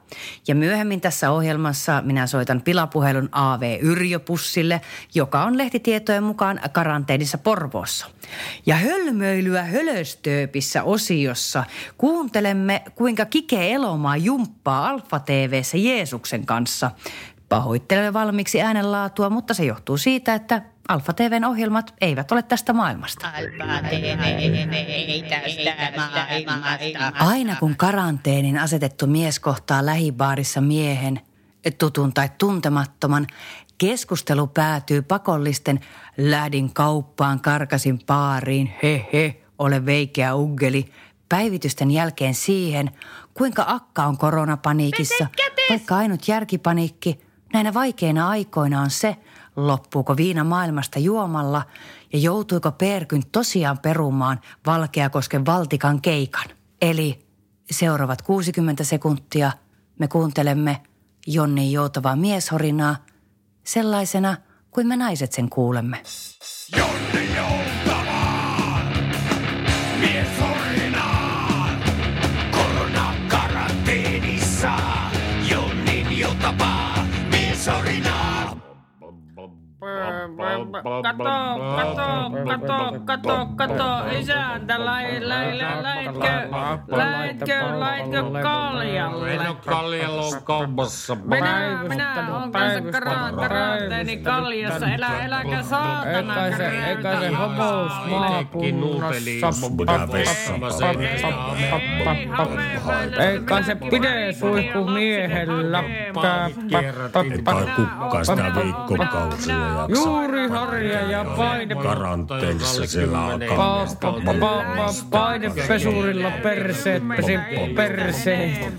Ja 0.48 0.54
myöhemmin 0.54 1.00
tässä 1.00 1.30
ohjelmassa 1.30 2.02
minä 2.02 2.26
soitan 2.26 2.62
pilapuhelun 2.62 3.28
AV 3.32 3.78
Yrjöpussille, 3.80 4.80
joka 5.14 5.44
on 5.44 5.58
lehtitietojen 5.58 6.22
mukaan 6.22 6.60
karanteenissa 6.72 7.38
Porvoossa. 7.38 8.06
Ja 8.66 8.76
hölmöilyä 8.76 9.62
hölöstööpissä 9.62 10.82
osiossa 10.82 11.64
kuuntelemme, 11.98 12.82
kuinka 12.94 13.24
Kike 13.24 13.72
Elomaa 13.72 14.16
jumppaa 14.16 14.88
Alfa 14.88 15.18
TVssä 15.18 15.78
Jeesuksen 15.78 16.46
kanssa. 16.46 16.90
Pahoittelen 17.48 18.12
valmiiksi 18.12 18.62
äänenlaatua, 18.62 19.30
mutta 19.30 19.54
se 19.54 19.64
johtuu 19.64 19.96
siitä, 19.96 20.34
että 20.34 20.62
Alfa 20.88 21.12
TVn 21.12 21.44
ohjelmat 21.44 21.94
eivät 22.00 22.32
ole 22.32 22.42
tästä 22.42 22.72
maailmasta. 22.72 23.32
Aina 27.18 27.56
kun 27.56 27.76
karanteenin 27.76 28.58
asetettu 28.58 29.06
mies 29.06 29.40
kohtaa 29.40 29.86
lähibaarissa 29.86 30.60
miehen, 30.60 31.20
tutun 31.78 32.14
tai 32.14 32.30
tuntemattoman, 32.38 33.26
keskustelu 33.78 34.46
päätyy 34.46 35.02
pakollisten 35.02 35.80
lähdin 36.16 36.74
kauppaan, 36.74 37.40
karkasin 37.40 37.98
baariin, 38.06 38.72
he 38.82 39.06
he, 39.12 39.42
ole 39.58 39.86
veikeä 39.86 40.34
uggeli, 40.34 40.92
päivitysten 41.28 41.90
jälkeen 41.90 42.34
siihen, 42.34 42.90
kuinka 43.34 43.64
akka 43.68 44.04
on 44.04 44.18
koronapaniikissa, 44.18 45.26
vaikka 45.70 45.96
ainut 45.96 46.28
järkipaniikki 46.28 47.27
näinä 47.52 47.74
vaikeina 47.74 48.28
aikoina 48.28 48.80
on 48.80 48.90
se, 48.90 49.16
loppuuko 49.56 50.16
viina 50.16 50.44
maailmasta 50.44 50.98
juomalla 50.98 51.62
ja 52.12 52.18
joutuiko 52.18 52.72
Perkyn 52.72 53.22
tosiaan 53.32 53.78
perumaan 53.78 54.40
Valkeakosken 54.66 55.46
Valtikan 55.46 56.02
keikan. 56.02 56.46
Eli 56.82 57.26
seuraavat 57.70 58.22
60 58.22 58.84
sekuntia 58.84 59.52
me 59.98 60.08
kuuntelemme 60.08 60.82
Jonnin 61.26 61.72
joutavaa 61.72 62.16
mieshorinaa 62.16 62.96
sellaisena 63.64 64.36
kuin 64.70 64.86
me 64.86 64.96
naiset 64.96 65.32
sen 65.32 65.50
kuulemme. 65.50 66.02
Jonne 66.76 67.24
joutavaan, 67.36 67.77
mies 77.68 77.76
horinaan. 77.76 78.17
Kato, 81.02 81.32
kato, 81.72 82.30
kato, 82.46 83.00
kato, 83.04 83.46
kato, 83.56 84.18
isäntä, 84.20 84.84
läitkö, 84.84 85.28
läitkö, 86.90 87.78
läitkö 87.78 88.22
kaljalle? 88.42 89.32
En 89.34 89.40
ole 89.40 89.56
kaljalla 89.66 90.22
on 90.22 90.42
kaupassa. 90.44 91.14
Minä, 91.14 91.80
minä 91.88 92.36
olen 92.36 92.52
kanssa 92.52 92.80
kara- 92.80 93.32
karanteeni 93.36 94.16
kaljassa, 94.16 94.86
elä, 94.86 95.24
eläkä 95.24 95.62
saatana. 95.62 96.44
Eikä 96.46 96.56
se, 96.56 96.86
eikä 96.88 97.20
se 97.20 97.28
homous 97.28 97.92
maakunnassa. 98.10 99.18
Eikä 103.18 103.62
se 103.62 103.74
pide 103.74 104.32
suihku 104.32 104.84
miehellä. 104.84 105.84
kukkaa 107.76 108.24
sitä 108.24 108.52
viikkokausia 108.54 109.77
jaksa. 109.82 109.94
Juuri 109.94 110.48
harja 110.48 111.00
ja 111.10 111.24
paine. 111.36 111.74
Karanteenissa 111.74 112.86
siellä 112.86 113.18
pa- 113.56 114.94
Painepesurilla 115.10 116.30
perseet 116.42 117.02
pesi 117.16 117.38
perseet. 117.76 118.72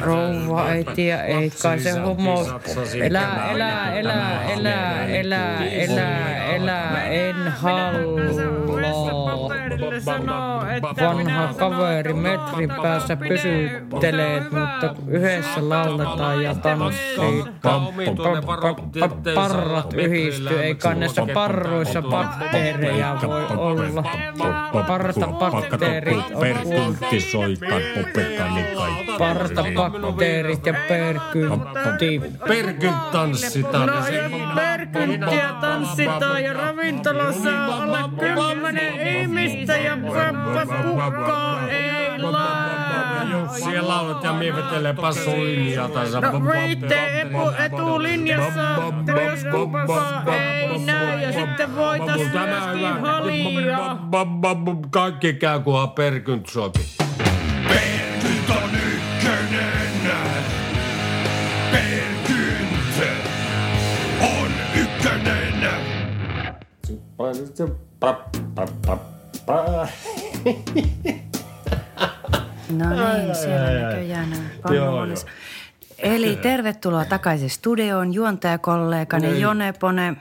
Rouva 0.00 0.70
ei 0.72 0.84
tiedä, 0.84 1.22
ei 1.22 1.50
kai 1.62 1.80
se 1.80 1.90
homo. 1.90 2.60
Elää, 3.04 3.50
elää, 3.50 3.94
elää, 3.98 4.44
elää, 4.44 5.06
elää, 5.06 5.64
elää, 5.64 6.46
elää, 6.54 7.04
en 7.08 7.36
halua. 7.48 8.65
Vanha 10.06 11.54
kaveri 11.58 12.14
metrin 12.14 12.72
päässä 12.82 13.16
pysyttelee, 13.16 14.40
mutta 14.40 14.94
yhdessä 15.08 15.68
lauletaan 15.68 16.42
ja 16.42 16.54
tanssii. 16.54 17.44
Parrat 19.34 19.92
yhdistyy, 19.94 20.62
ei 20.62 20.74
kannessa 20.74 21.26
parruissa 21.34 22.02
bakteereja 22.02 23.16
voi 23.22 23.46
olla. 23.56 24.04
Partabakteerit 24.86 26.24
on 26.34 26.40
Perkuntti 26.40 27.20
soikan 27.20 27.82
popekani 27.94 28.62
kaikki. 28.76 29.12
Partabakteerit 29.18 30.66
ja 30.66 30.74
perkyntti. 30.88 32.22
Perkyn 32.48 32.94
tanssitaan. 33.12 33.86
No 33.86 33.94
jos 33.94 34.30
perkynttiä 34.54 35.54
tanssitaan 35.60 36.44
ja 36.44 36.52
ravintolassa 36.52 37.50
on 37.50 37.70
alle 37.72 37.98
kymmenen 38.18 39.06
ihmistä 39.06 39.76
ja 39.86 39.96
kukkaa 40.82 41.68
ei 41.68 41.96
Siellä 43.54 43.88
laulat 43.88 44.24
ja 44.24 44.32
mievettelee 44.32 44.94
passolinjaa 44.94 45.88
taas. 45.88 46.12
No 46.12 46.52
viitte 46.52 47.20
etu, 47.20 47.64
etulinjassa, 47.64 48.92
teleskopassa 49.06 50.34
ei 50.34 50.78
näy 50.78 51.20
ja 51.20 51.32
sitten 51.32 51.76
voitais 51.76 52.18
myöskin 52.18 53.00
halia. 53.00 53.96
Kaikki 54.90 55.32
käy, 55.32 55.60
kunhan 55.60 55.90
perkynt 55.90 56.46
sopi. 56.46 56.80
Perkynt 57.68 58.50
on 58.50 58.70
ykkönen. 58.74 60.10
Perkynt 61.70 62.96
on 64.20 64.50
ykkönen. 64.74 65.56
No 72.70 72.90
niin, 72.90 73.34
siellä 73.34 73.80
näköjään 73.80 74.32
on 74.32 74.38
pannuhuoneessa. 74.62 75.26
Eli 75.98 76.36
tervetuloa 76.36 77.04
takaisin 77.04 77.50
studioon 77.50 78.14
juontajakollegani 78.14 79.40
Jone 79.40 79.72
Pone. 79.72 80.16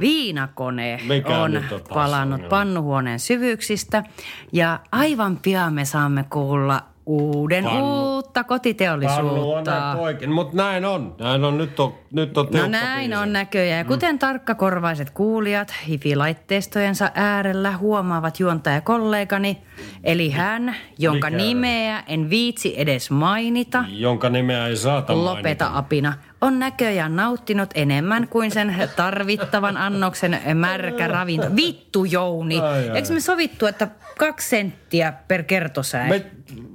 Viinakone 0.00 1.00
Mikä 1.08 1.38
on 1.38 1.56
on 1.56 1.64
palannut 1.88 2.48
pannuhuoneen 2.48 3.20
syvyyksistä. 3.20 4.04
Ja 4.52 4.80
aivan 4.92 5.36
pian 5.36 5.74
me 5.74 5.84
saamme 5.84 6.24
kuulla 6.30 6.89
uuden 7.10 7.64
Pannu- 7.64 7.82
uutta 7.82 8.44
kotiteollisuutta. 8.44 9.96
mutta 10.34 10.56
näin 10.56 10.84
on. 10.84 11.14
Näin 11.20 11.44
on. 11.44 11.58
Nyt 11.58 11.80
on, 11.80 11.94
nyt 12.12 12.38
on 12.38 12.48
No 12.52 12.66
näin 12.66 13.10
biisi. 13.10 13.22
on 13.22 13.32
näköjään. 13.32 13.78
Ja 13.78 13.84
kuten 13.84 14.18
tarkkakorvaiset 14.18 15.10
kuulijat 15.10 15.74
hifi-laitteistojensa 15.88 17.10
äärellä 17.14 17.76
huomaavat 17.76 18.40
juontajakollegani, 18.40 19.58
eli 20.04 20.30
hän, 20.30 20.76
jonka 20.98 21.26
Mikä? 21.30 21.36
nimeä 21.42 22.02
en 22.06 22.30
viitsi 22.30 22.74
edes 22.80 23.10
mainita, 23.10 23.84
Jonka 23.88 24.30
nimeä 24.30 24.66
ei 24.66 24.76
saata 24.76 25.24
lopeta 25.24 25.64
mainita. 25.64 25.78
apina, 25.78 26.12
on 26.40 26.58
näköjään 26.58 27.16
nauttinut 27.16 27.70
enemmän 27.74 28.28
kuin 28.28 28.50
sen 28.50 28.74
tarvittavan 28.96 29.76
annoksen 29.76 30.40
märkä 30.54 31.06
ravinto. 31.08 31.46
Vittu 31.56 32.04
Jouni! 32.04 32.60
Ai, 32.60 32.88
ai, 32.90 32.96
Eikö 32.96 33.12
me 33.12 33.20
sovittu, 33.20 33.66
että 33.66 33.88
kaksi 34.18 34.48
senttiä 34.48 35.12
per 35.28 35.42
kertosäe? 35.42 36.08
Me, 36.08 36.24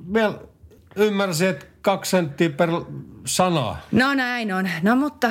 me 0.06 0.22
ymmärsin, 0.96 1.48
että 1.50 1.66
kaksi 1.82 2.12
senttiä 2.12 2.50
per 2.50 2.70
sana. 3.26 3.76
No 3.92 4.14
näin 4.14 4.54
on. 4.54 4.70
No 4.82 4.96
mutta 4.96 5.30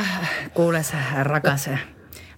kuules 0.55 0.93
rakas 1.23 1.71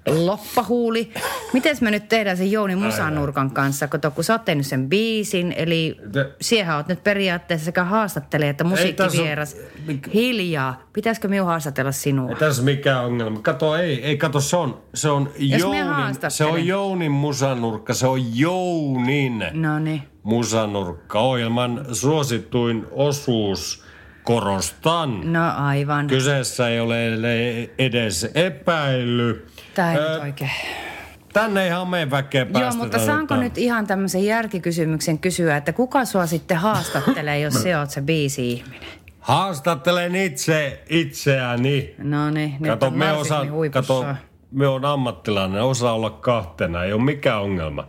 loppahuuli. 0.07 1.13
Miten 1.53 1.77
me 1.81 1.91
nyt 1.91 2.09
tehdään 2.09 2.37
sen 2.37 2.53
Jouni 2.53 2.77
Musanurkan 2.77 3.51
kanssa, 3.51 3.89
kato, 3.89 4.11
kun 4.11 4.25
sä 4.25 4.33
oot 4.35 4.45
tehnyt 4.45 4.67
sen 4.67 4.89
biisin, 4.89 5.53
eli 5.57 5.97
Te- 6.13 6.31
siihen 6.41 6.75
oot 6.75 6.89
nyt 6.89 7.05
periaatteessa 7.05 7.65
sekä 7.65 7.85
haastattelija 7.85 8.51
että 8.51 8.65
musiikkivieras. 8.65 9.55
tässä 9.55 9.69
ole- 9.89 9.99
Hiljaa. 10.15 10.83
Pitäisikö 10.93 11.29
minun 11.29 11.47
haastatella 11.47 11.93
sinua? 11.93 12.29
Ei 12.31 12.37
tässä 12.37 12.63
mikään 12.63 13.05
ongelma. 13.05 13.41
Kato, 13.43 13.77
ei, 13.77 14.05
ei 14.05 14.17
kato, 14.17 14.41
se 14.41 14.57
on, 14.57 14.81
se 14.95 15.11
on 15.11 15.31
Jounin, 15.39 15.87
se 16.29 16.45
on 16.45 16.67
Jounin 16.67 17.13
musanurkka, 17.13 17.95
se 17.95 18.07
on 18.07 18.39
Jounin 18.39 19.45
No 19.53 19.79
niin. 19.79 20.03
musanurkka. 20.23 21.21
Ohjelman 21.21 21.85
suosituin 21.93 22.87
osuus, 22.91 23.86
korostan. 24.27 25.33
No 25.33 25.41
aivan. 25.57 26.07
Kyseessä 26.07 26.69
ei 26.69 26.81
ole 26.81 26.97
edes 27.79 28.31
epäily. 28.35 29.47
Tämä 29.75 29.93
ei 29.93 29.99
Ö, 29.99 30.21
oikein. 30.21 30.51
Tänne 31.33 31.67
ihan 31.67 31.89
meidän 31.89 32.11
väkeä 32.11 32.47
Joo, 32.61 32.71
mutta 32.77 32.99
saanko 32.99 33.37
nyt 33.37 33.59
ihan 33.59 33.87
tämmöisen 33.87 34.25
järkikysymyksen 34.25 35.19
kysyä, 35.19 35.57
että 35.57 35.73
kuka 35.73 36.05
sua 36.05 36.27
sitten 36.27 36.57
haastattelee, 36.57 37.41
jos 37.41 37.55
se 37.63 37.79
oot 37.79 37.91
se 37.91 38.01
biisi-ihminen? 38.03 38.89
Haastattelen 39.21 40.17
itse 40.17 40.83
itseäni. 40.91 41.95
No 41.99 42.31
niin, 42.31 42.57
nyt 42.61 42.71
Kato, 42.71 42.87
on 42.87 42.99
me 42.99 43.13
osaan, 43.13 43.51
huipussa. 43.53 43.95
kato, 43.95 44.15
me 44.51 44.67
on 44.69 44.85
ammattilainen, 44.85 45.63
osaa 45.63 45.93
olla 45.95 46.11
kahtena, 46.11 46.85
ei 46.85 46.93
ole 46.93 47.03
mikään 47.03 47.43
ongelma. 47.43 47.87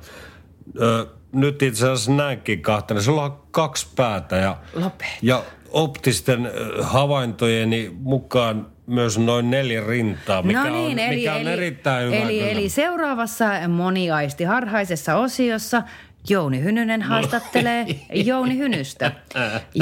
Ö, 0.81 1.07
nyt 1.31 1.61
itse 1.61 1.85
asiassa 1.85 2.11
näinkin 2.11 2.61
kahtena, 2.61 3.01
sulla 3.01 3.23
on 3.23 3.39
kaksi 3.51 3.87
päätä 3.95 4.35
ja, 4.35 4.57
Lopeta. 4.73 5.11
ja 5.21 5.43
optisten 5.71 6.51
havaintojeni 6.81 7.91
mukaan 7.99 8.67
myös 8.87 9.17
noin 9.17 9.49
neljä 9.49 9.83
rintaa, 9.87 10.41
mikä, 10.41 10.63
no 10.63 10.69
niin, 10.69 10.91
on, 10.91 10.99
eli, 10.99 11.15
mikä 11.15 11.33
on 11.35 11.41
eli, 11.41 11.49
erittäin 11.49 12.05
hyvä. 12.07 12.15
eli, 12.15 12.37
kyllä. 12.39 12.51
eli 12.51 12.69
seuraavassa 12.69 13.45
moniaisti 13.67 14.43
harhaisessa 14.43 15.15
osiossa 15.15 15.83
Jouni 16.29 16.61
Hynynen 16.61 17.01
haastattelee 17.01 17.85
Jouni 18.13 18.57
Hynystä. 18.57 19.11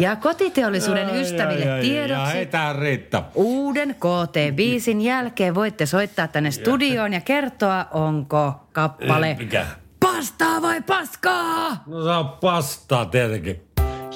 Ja 0.02 0.16
kotiteollisuuden 0.16 1.10
Ai, 1.10 1.22
ystäville 1.22 1.72
ai, 1.72 1.78
Ja 1.78 1.82
tiedoksi 1.82 2.38
riittää. 2.80 3.24
uuden 3.36 3.96
KT-biisin 3.96 5.02
jälkeen 5.02 5.56
voitte 5.56 5.86
soittaa 5.86 6.28
tänne 6.28 6.52
studioon 6.52 7.14
ja 7.14 7.22
kertoa, 7.22 7.86
onko 7.92 8.54
kappale 8.72 9.36
Mikä? 9.40 9.66
pastaa 10.00 10.62
vai 10.62 10.82
paskaa? 10.82 11.84
No 11.88 12.04
saa 12.04 12.24
pastaa 12.24 13.06
tietenkin. 13.06 13.65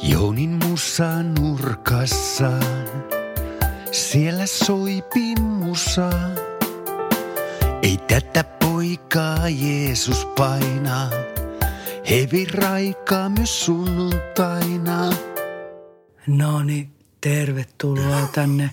Jounin 0.04 0.50
musa 0.50 1.24
nurkassa, 1.24 2.52
siellä 3.92 4.46
soi 4.46 5.04
pimmusa. 5.14 6.10
Ei 7.82 7.98
tätä 7.98 8.44
poikaa 8.44 9.50
Jeesus 9.50 10.26
painaa, 10.26 11.10
hevi 12.10 12.46
raikaa 12.46 13.30
myös 13.30 13.66
sunnuntaina. 13.66 15.10
No 16.28 16.64
niin, 16.64 16.92
tervetuloa 17.22 18.28
tänne 18.36 18.70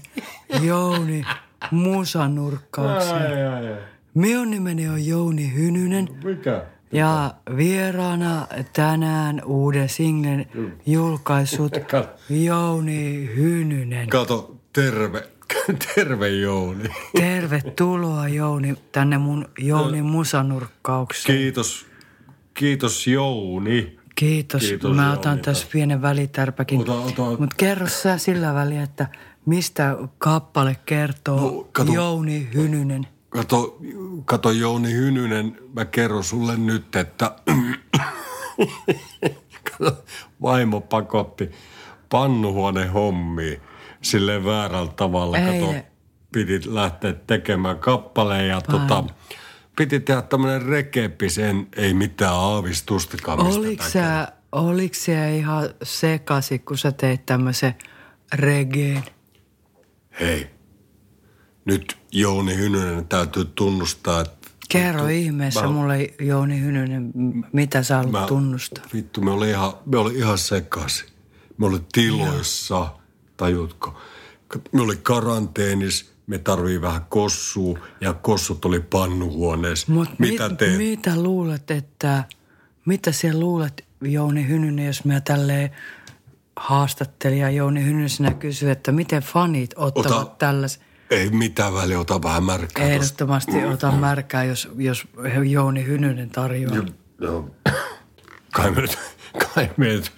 Jouni 0.62 1.24
musanurkkaukseen. 1.70 3.78
Minun 4.14 4.50
nimeni 4.50 4.88
on 4.88 5.06
Jouni 5.06 5.54
Hynynen 5.54 6.08
Mikä? 6.24 6.62
Ja 6.92 7.35
vieraana 7.57 8.46
tänään 8.72 9.42
uuden 9.44 9.88
singlen 9.88 10.46
julkaissut 10.87 11.72
Jouni 12.46 13.31
Hynynen. 13.37 14.09
Kato, 14.09 14.57
terve. 14.72 15.22
Terve 15.94 16.29
Jouni. 16.29 16.88
Tervetuloa 17.20 18.29
Jouni 18.29 18.75
tänne 18.92 19.18
mun 19.18 19.49
Jouni 19.59 20.03
musanurkkaukseen. 20.03 21.38
Kiitos. 21.38 21.87
Kiitos 22.55 23.07
Jouni. 23.07 23.99
Kiitos. 24.14 24.62
Kiitos, 24.62 24.96
Mä 24.96 25.12
otan 25.12 25.31
Jouni. 25.31 25.42
tässä 25.42 25.66
pienen 25.72 26.03
välitärpäkin. 26.03 26.79
Mutta 27.38 27.57
kerro 27.57 27.88
sä 27.88 28.18
sillä 28.18 28.55
väliä, 28.55 28.83
että 28.83 29.07
mistä 29.46 29.96
kappale 30.18 30.77
kertoo 30.87 31.40
No, 31.40 31.68
kato. 31.72 31.92
Jouni 31.92 32.49
Hynynen. 32.55 33.07
Kato, 33.37 33.79
kato 34.25 34.51
Jouni 34.51 34.92
Hynynen, 34.92 35.59
mä 35.75 35.85
kerron 35.85 36.25
sulle 36.25 36.57
nyt, 36.57 36.96
että 36.96 37.37
kato, 39.70 40.05
vaimo 40.42 40.81
pakotti 40.81 41.51
pannuhuone 42.09 42.87
hommiin 42.87 43.61
silleen 44.03 44.44
väärällä 44.44 44.92
tavalla. 44.96 45.38
Kato, 45.38 45.53
Eilen. 45.53 45.85
piti 46.33 46.61
lähteä 46.66 47.12
tekemään 47.12 47.79
kappaleen 47.79 48.49
ja 48.49 48.61
tota, 48.61 49.05
piti 49.77 50.01
tehdä 50.01 50.22
tämmönen 50.22 50.62
rekepis, 50.62 51.38
en, 51.38 51.68
ei 51.77 51.94
mitään 51.94 52.35
aavistustakaan 52.35 53.40
Oliko 53.40 53.85
sä, 53.85 54.33
oliko 54.53 54.94
sä 54.94 55.29
ihan 55.29 55.68
sekasi, 55.83 56.59
kun 56.59 56.79
sä 56.79 56.92
teit 56.92 57.27
tämmöisen 57.27 57.75
reggaen? 58.35 59.05
Hei, 60.20 60.51
nyt 61.64 62.05
Jouni 62.20 62.57
Hynynen 62.57 63.07
täytyy 63.09 63.44
tunnustaa, 63.44 64.20
että 64.20 64.50
Kerro 64.68 65.00
Vittu, 65.07 65.14
ihmeessä 65.14 65.62
mä- 65.62 65.68
mulle, 65.68 66.14
Jouni 66.20 66.61
Hynynen, 66.61 67.11
mitä 67.52 67.83
sä 67.83 67.96
haluat 67.96 68.12
Mä- 68.12 68.26
tunnustaa. 68.26 68.85
Vittu, 68.94 69.20
me 69.20 69.31
oli 69.31 69.50
ihan, 69.50 69.72
me 69.87 69.98
oli 69.98 70.14
ihan 70.14 70.38
sekaisin. 70.38 71.09
Me 71.59 71.66
oli 71.66 71.81
tiloissa, 71.92 72.88
tajutko? 73.37 73.98
Me 74.72 74.83
oli 74.83 74.96
karanteenis, 74.96 76.12
me 76.26 76.38
tarvii 76.38 76.81
vähän 76.81 77.07
kossua 77.09 77.79
ja 78.00 78.12
kossut 78.12 78.64
oli 78.64 78.81
pannuhuoneessa. 78.81 79.92
Mut 79.92 80.09
Mitä 80.18 80.48
mit, 80.48 80.59
teet? 80.59 80.79
Mitä 80.79 81.22
luulet, 81.22 81.70
että, 81.70 82.24
mitä 82.85 83.12
sä 83.12 83.29
luulet, 83.38 83.85
Jouni 84.00 84.48
Hynynen, 84.48 84.87
jos 84.87 85.05
mä 85.05 85.20
tälleen 85.20 85.70
haastattelija 86.57 87.50
Jouni 87.50 87.85
Hynysenä 87.85 88.35
kysyy, 88.35 88.70
että 88.70 88.92
miten 88.92 89.22
fanit 89.22 89.70
ottavat 89.76 90.22
Ota, 90.22 90.35
tällaisen. 90.38 90.86
Ei 91.10 91.30
mitään 91.30 91.74
väliä, 91.74 92.00
ota 92.00 92.22
vähän 92.22 92.44
märkää 92.44 92.66
tosta. 92.68 92.82
Ehdottomasti 92.82 93.64
ota 93.64 93.92
märkää, 93.92 94.44
jos, 94.44 94.68
jos 94.76 95.04
Jouni 95.48 95.86
Hynynen 95.86 96.30
tarjoaa. 96.30 96.76
Joo. 97.20 97.50
Kai 98.52 98.70
me 98.70 98.80
nyt, 98.80 98.98
kai 99.54 99.70
me 99.76 99.86
nyt 99.86 100.12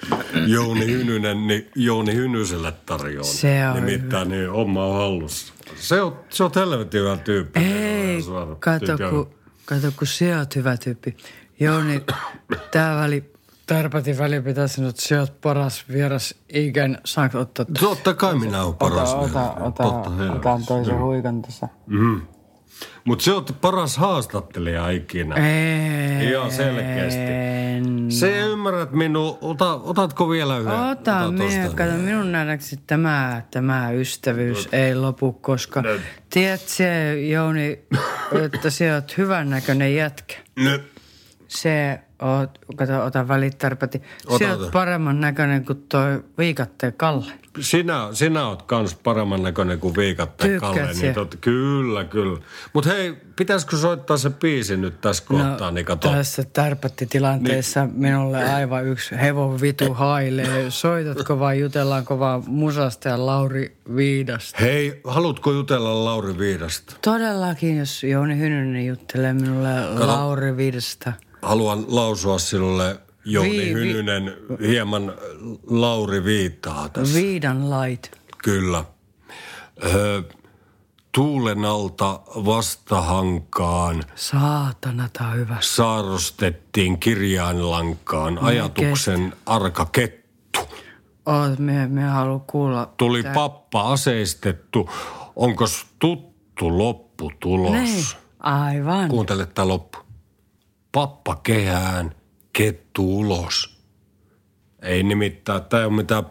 Jouni 0.46 0.86
Hynynen, 0.86 1.46
niin 1.46 1.70
Jouni 1.74 2.14
Hynyselle 2.14 2.72
tarjoaa. 2.86 3.24
Se 3.24 3.68
on 3.68 3.74
Nimittäin 3.86 4.28
niin 4.28 4.50
homma 4.50 4.86
on 4.86 4.94
hallussa. 4.96 5.52
Se 5.76 6.00
on, 6.02 6.20
se 6.30 6.44
on 6.44 6.50
helvetin 6.54 7.00
hyvä 7.00 7.16
tyyppi. 7.16 7.60
Ei, 7.60 8.20
kato 8.58 8.92
on- 8.92 9.10
kun, 9.10 9.30
kato 9.64 9.92
kun 9.96 10.06
se 10.06 10.36
oot 10.38 10.56
hyvä 10.56 10.76
tyyppi. 10.76 11.16
Jouni, 11.60 12.02
tää 12.70 12.96
väli, 12.96 13.32
Tärpätin 13.68 14.18
välipitäisi 14.18 14.84
että 14.84 15.02
sä 15.02 15.20
oot 15.20 15.40
paras 15.40 15.84
vieras 15.92 16.34
ikän. 16.54 16.98
Saanko 17.04 17.38
ottaa? 17.38 17.66
Totta 17.80 18.14
kai 18.14 18.34
minä 18.34 18.62
olen 18.62 18.74
paras 18.74 19.14
Ota, 19.14 19.24
ota, 19.24 19.40
vieras. 19.40 19.56
ota, 19.60 19.82
Totta 19.82 19.98
otan 20.00 20.18
helvetissä. 20.18 20.66
toisen 20.68 21.00
huikan 21.00 21.42
tässä. 21.42 21.68
Mutta 23.04 23.24
se 23.24 23.32
on 23.32 23.44
paras 23.60 23.96
haastattelija 23.96 24.90
ikinä. 24.90 25.34
Ei. 25.34 26.30
Ihan 26.30 26.50
selkeästi. 26.50 27.20
Se 28.08 28.38
ymmärrät 28.40 28.92
minua. 28.92 29.38
Ota, 29.40 29.74
otatko 29.74 30.30
vielä 30.30 30.58
yhden? 30.58 30.74
Ota 30.80 31.30
minä, 31.30 31.62
tosta. 31.64 31.76
kato, 31.76 31.92
minun 31.92 32.32
nähdäkseni 32.32 32.82
tämä, 32.86 33.42
tämä 33.50 33.90
ystävyys 33.90 34.68
ei 34.72 34.94
lopu, 34.94 35.32
koska 35.32 35.82
tiedät 36.30 36.60
se, 36.60 37.20
Jouni, 37.30 37.80
että 38.44 38.70
sä 38.70 38.84
oot 38.94 39.18
hyvän 39.18 39.50
näköinen 39.50 39.94
jätkä. 39.94 40.34
Nyt. 40.56 40.82
Se 41.48 42.00
oot, 42.22 42.58
kato, 42.76 43.04
ota. 43.04 43.20
Ota, 43.20 44.38
Sä 44.38 44.52
ota. 44.52 44.62
oot 44.62 44.72
paremman 44.72 45.20
näköinen 45.20 45.64
kuin 45.64 45.84
toi 45.88 46.24
viikatteen 46.38 46.92
Kalle. 46.96 47.32
Sinä, 47.60 48.08
sinä 48.12 48.48
oot 48.48 48.62
kans 48.62 48.94
paremman 48.94 49.42
näköinen 49.42 49.80
kuin 49.80 49.96
viikatteen 49.96 50.50
Tykkäät 50.50 50.74
Kalle. 50.74 50.92
Niin 50.92 51.14
tot, 51.14 51.38
kyllä, 51.40 52.04
kyllä. 52.04 52.40
Mutta 52.72 52.90
hei, 52.90 53.14
pitäisikö 53.36 53.76
soittaa 53.76 54.16
se 54.16 54.30
biisi 54.30 54.76
nyt 54.76 55.00
tässä 55.00 55.24
kohtaa, 55.26 55.70
niin 55.70 55.86
kato. 55.86 56.08
tässä 56.10 56.44
tärpättitilanteessa 56.44 57.84
niin. 57.84 58.00
minulle 58.00 58.52
aivan 58.52 58.86
yksi 58.86 59.16
hevon 59.20 59.60
vitu 59.60 59.94
hailee. 59.94 60.70
Soitatko 60.70 61.38
vai 61.38 61.60
jutellaanko 61.60 62.18
vaan 62.18 62.42
musasta 62.46 63.08
ja 63.08 63.26
Lauri 63.26 63.76
Viidasta? 63.96 64.58
Hei, 64.60 65.00
haluatko 65.04 65.52
jutella 65.52 66.04
Lauri 66.04 66.38
Viidasta? 66.38 66.96
Todellakin, 67.02 67.78
jos 67.78 68.04
Jouni 68.04 68.38
Hynynen 68.38 68.86
juttelee 68.86 69.32
minulle 69.32 70.06
Lauri 70.06 70.56
Viidasta. 70.56 71.12
Haluan 71.42 71.84
lausua 71.88 72.38
sinulle 72.38 73.00
Jouni 73.24 73.50
Vi- 73.50 73.58
vi- 73.58 73.72
Hynynen 73.74 74.36
hieman 74.68 75.12
Lauri 75.66 76.24
Viittaa 76.24 76.88
tässä. 76.88 77.14
Viidan 77.14 77.70
lait. 77.70 78.10
Kyllä. 78.44 78.84
Ö, 79.94 80.22
tuulen 81.14 81.64
alta 81.64 82.20
vastahankaan 82.34 84.02
Saatana, 84.14 85.08
tää 85.18 85.28
on 85.28 85.36
hyvä. 85.36 85.56
saarustettiin 85.60 86.98
kirjainlankaan 87.00 88.38
ajatuksen 88.38 89.32
arka 89.46 89.84
kettu. 89.86 90.60
Oot, 91.26 91.58
me, 91.58 91.86
me 91.86 92.02
haluan 92.02 92.40
kuulla. 92.40 92.92
Tuli 92.96 93.22
tää- 93.22 93.34
pappa 93.34 93.92
aseistettu. 93.92 94.90
Onko 95.36 95.64
tuttu 95.98 96.78
lopputulos? 96.78 97.72
Niin, 97.72 98.04
aivan. 98.40 99.08
Kuuntele 99.08 99.46
tämä 99.46 99.68
loppu. 99.68 99.98
Pappa 100.92 101.40
kehään, 101.42 102.14
kettu 102.52 103.18
ulos. 103.18 103.78
Ei 104.82 105.02
nimittäin, 105.02 105.62
tämä 105.64 105.80
ei 105.80 105.86
ole 105.86 105.96
mitään 105.96 106.24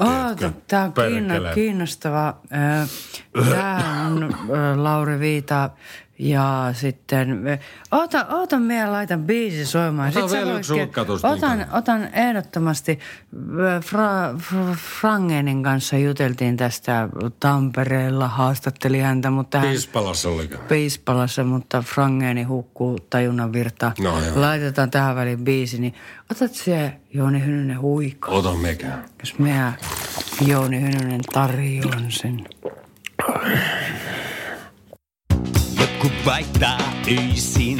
Oota, 0.00 0.34
tiedätkö? 0.36 0.60
tämä 0.68 0.84
on 0.84 0.92
kiinno, 0.92 1.34
kiinnostava. 1.54 2.36
Tämä 3.50 4.06
on 4.06 4.34
Lauri 4.84 5.18
Viita 5.20 5.70
ja 6.22 6.70
sitten... 6.72 7.48
ö, 7.48 7.58
Oota, 7.90 8.26
oota, 8.30 8.58
minä 8.58 8.92
laitan 8.92 9.22
biisi 9.22 9.66
soimaan. 9.66 10.08
Ota 10.08 10.20
Sit 10.20 10.30
sä 10.30 10.36
vielä 10.36 10.58
yksi 10.58 10.72
otan, 11.22 11.66
otan 11.72 12.08
ehdottomasti. 12.12 12.98
Fra, 13.80 14.34
Fra, 14.38 14.76
Frangenin 15.00 15.62
kanssa 15.62 15.96
juteltiin 15.96 16.56
tästä 16.56 17.08
Tampereella, 17.40 18.28
haastatteli 18.28 19.00
häntä, 19.00 19.30
mutta 19.30 19.58
hän... 19.58 19.68
Piispalassa 19.68 20.28
oliko? 20.28 20.56
Piispalassa, 20.68 21.44
mutta 21.44 21.82
Frangeni 21.82 22.42
hukkuu 22.42 22.98
tajunnan 23.10 23.52
virta. 23.52 23.92
No 24.00 24.20
joo. 24.20 24.40
Laitetaan 24.40 24.90
tähän 24.90 25.16
väliin 25.16 25.44
biisi, 25.44 25.80
niin 25.80 25.94
otat 26.30 26.52
se 26.52 26.92
Jouni 27.14 27.44
Hynynen 27.44 27.80
huikka. 27.80 28.30
Ota 28.30 28.54
mekään. 28.54 29.04
Jos 29.20 29.38
minä 29.38 29.72
Jouni 30.46 30.80
Hynynen 30.80 31.20
tarjoan 31.32 32.06
sen. 32.08 32.46
Joku 36.02 36.14
vaihtaa 36.26 36.78
öisin 37.08 37.78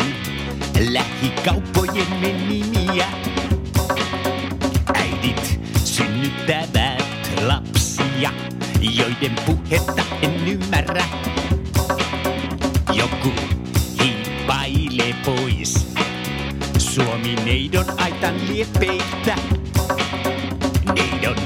lähikauppojen 0.90 2.20
nimiä. 2.20 3.06
Äidit 4.94 5.60
synnyttävät 5.84 7.42
lapsia, 7.42 8.30
joiden 8.80 9.32
puhetta 9.46 10.02
en 10.22 10.48
ymmärrä. 10.48 11.04
Joku 12.92 13.32
hiippailee 14.02 15.14
pois 15.24 15.86
Suomi 16.78 17.34
neidon 17.44 17.86
aitan 18.00 18.34
liepeitä. 18.48 19.36
Neidon, 20.94 21.36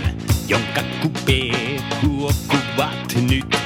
jonka 0.49 0.83
kupee 1.03 1.81
huokuvat 2.03 3.15
nyt 3.31 3.57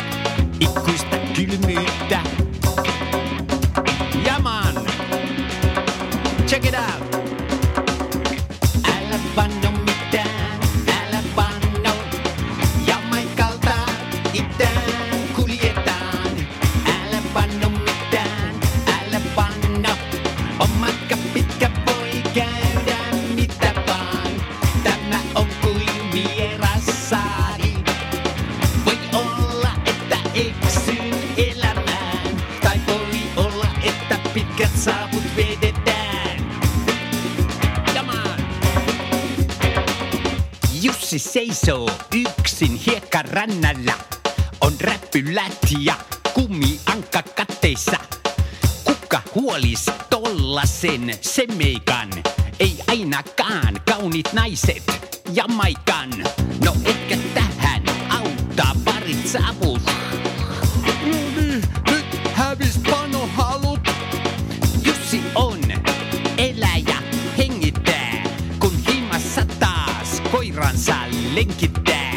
eläjä 66.41 67.03
hengittää, 67.39 68.23
kun 68.61 68.73
himassa 68.89 69.47
taas 69.59 70.23
koiransa 70.31 70.95
lenkittää. 71.35 72.13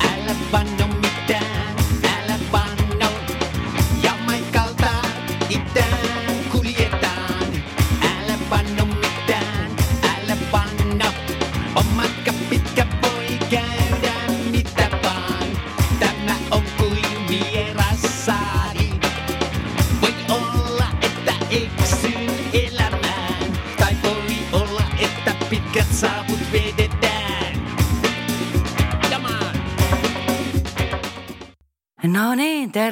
Älä 0.00 0.36
vano 0.52 1.05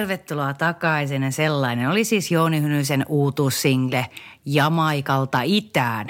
tervetuloa 0.04 0.54
takaisin. 0.54 1.32
Sellainen 1.32 1.90
oli 1.90 2.04
siis 2.04 2.30
Jouni 2.30 2.62
Hynysen 2.62 3.04
uutuussingle 3.08 4.06
Jamaikalta 4.44 5.40
itään. 5.42 6.08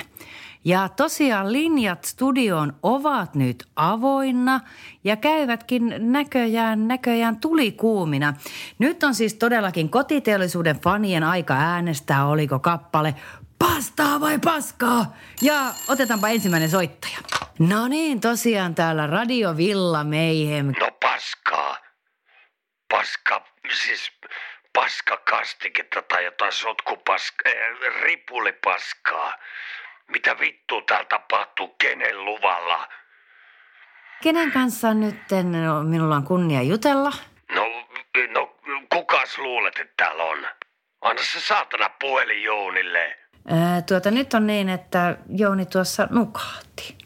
Ja 0.65 0.89
tosiaan 0.89 1.53
linjat 1.53 2.05
studioon 2.05 2.73
ovat 2.83 3.35
nyt 3.35 3.65
avoinna 3.77 4.61
ja 5.05 5.17
käyvätkin 5.17 5.95
näköjään, 5.99 6.89
näköjään 6.89 7.37
tulikuumina. 7.41 8.35
Nyt 8.79 9.03
on 9.03 9.15
siis 9.15 9.35
todellakin 9.35 9.89
kotiteollisuuden 9.89 10.81
fanien 10.81 11.23
aika 11.23 11.55
äänestää, 11.55 12.27
oliko 12.27 12.59
kappale 12.59 13.15
pastaa 13.59 14.21
vai 14.21 14.39
paskaa. 14.39 15.15
Ja 15.43 15.75
otetaanpa 15.89 16.29
ensimmäinen 16.29 16.71
soittaja. 16.71 17.19
No 17.59 17.89
niin, 17.89 18.21
tosiaan 18.21 18.75
täällä 18.75 19.07
Radio 19.07 19.57
Villa 19.57 20.05
Mayhem 20.05 20.67
No 20.67 20.91
paskaa. 21.03 21.85
Paska, 22.91 23.44
siis 23.77 24.13
paskakastiketta 24.73 26.03
tai 26.03 26.25
jotain 26.25 26.53
sotkupaska, 26.53 27.49
äh, 27.49 28.03
ripulipaskaa. 28.03 29.39
Mitä 30.09 30.39
vittu 30.41 30.83
täällä 30.83 31.05
tapahtuu, 31.05 31.69
kenen 31.69 32.25
luvalla? 32.25 32.89
Kenen 34.23 34.53
kanssa 34.53 34.95
nyt 34.95 35.17
no, 35.65 35.83
minulla 35.83 36.17
on 36.17 36.25
kunnia 36.25 36.63
jutella? 36.63 37.13
No, 37.55 37.65
no 38.35 38.57
kukas 38.93 39.39
luulet, 39.39 39.79
että 39.79 40.05
täällä 40.05 40.25
on? 40.25 40.39
Anna 41.01 41.23
se 41.23 41.41
saatana 41.41 41.89
puhelin 42.01 42.43
Jounille. 42.43 43.17
Ää, 43.49 43.83
tuota, 43.83 44.11
nyt 44.11 44.35
on 44.35 44.47
niin, 44.47 44.69
että 44.69 45.17
Jouni 45.29 45.67
tuossa 45.67 46.09
nukahti. 46.11 46.99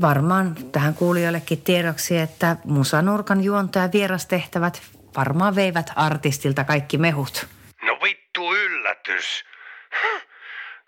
Varmaan 0.00 0.54
tähän 0.72 0.94
kuulijoillekin 0.94 1.62
tiedoksi, 1.62 2.18
että 2.18 2.56
Musanurkan 2.64 3.44
juonto 3.44 3.78
ja 3.78 3.88
vierastehtävät 3.92 4.82
varmaan 5.16 5.54
veivät 5.56 5.90
artistilta 5.96 6.64
kaikki 6.64 6.98
mehut. 6.98 7.46
No 7.82 7.98
vittu 8.02 8.54
yllätys. 8.54 9.44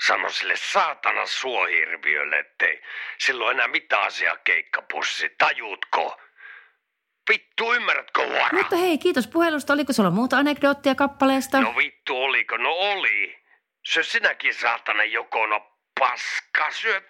Sano 0.07 0.29
sille 0.31 0.57
saatana 0.57 1.27
suohirviölle, 1.27 2.39
ettei 2.39 2.83
silloin 3.19 3.57
enää 3.57 3.69
mitään 3.69 4.07
asiaa 4.07 4.37
keikkapussi. 4.37 5.31
Tajuutko? 5.39 6.21
Vittu, 7.31 7.75
ymmärrätkö 7.75 8.27
huora? 8.27 8.49
Mutta 8.53 8.77
hei, 8.77 8.99
kiitos 8.99 9.27
puhelusta. 9.27 9.73
Oliko 9.73 9.93
sulla 9.93 10.11
muuta 10.11 10.39
anekdoottia 10.39 10.95
kappaleesta? 10.95 11.61
No 11.61 11.77
vittu, 11.77 12.23
oliko? 12.23 12.57
No 12.57 12.71
oli. 12.71 13.39
Syö 13.87 14.03
sinäkin 14.03 14.55
saatana 14.55 15.05
jokona 15.05 15.61
paska. 16.01 16.71
Syö 16.71 17.03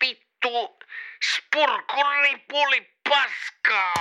vittu 0.00 0.78
spurkuripuli 1.24 2.90
paskaa. 3.08 3.94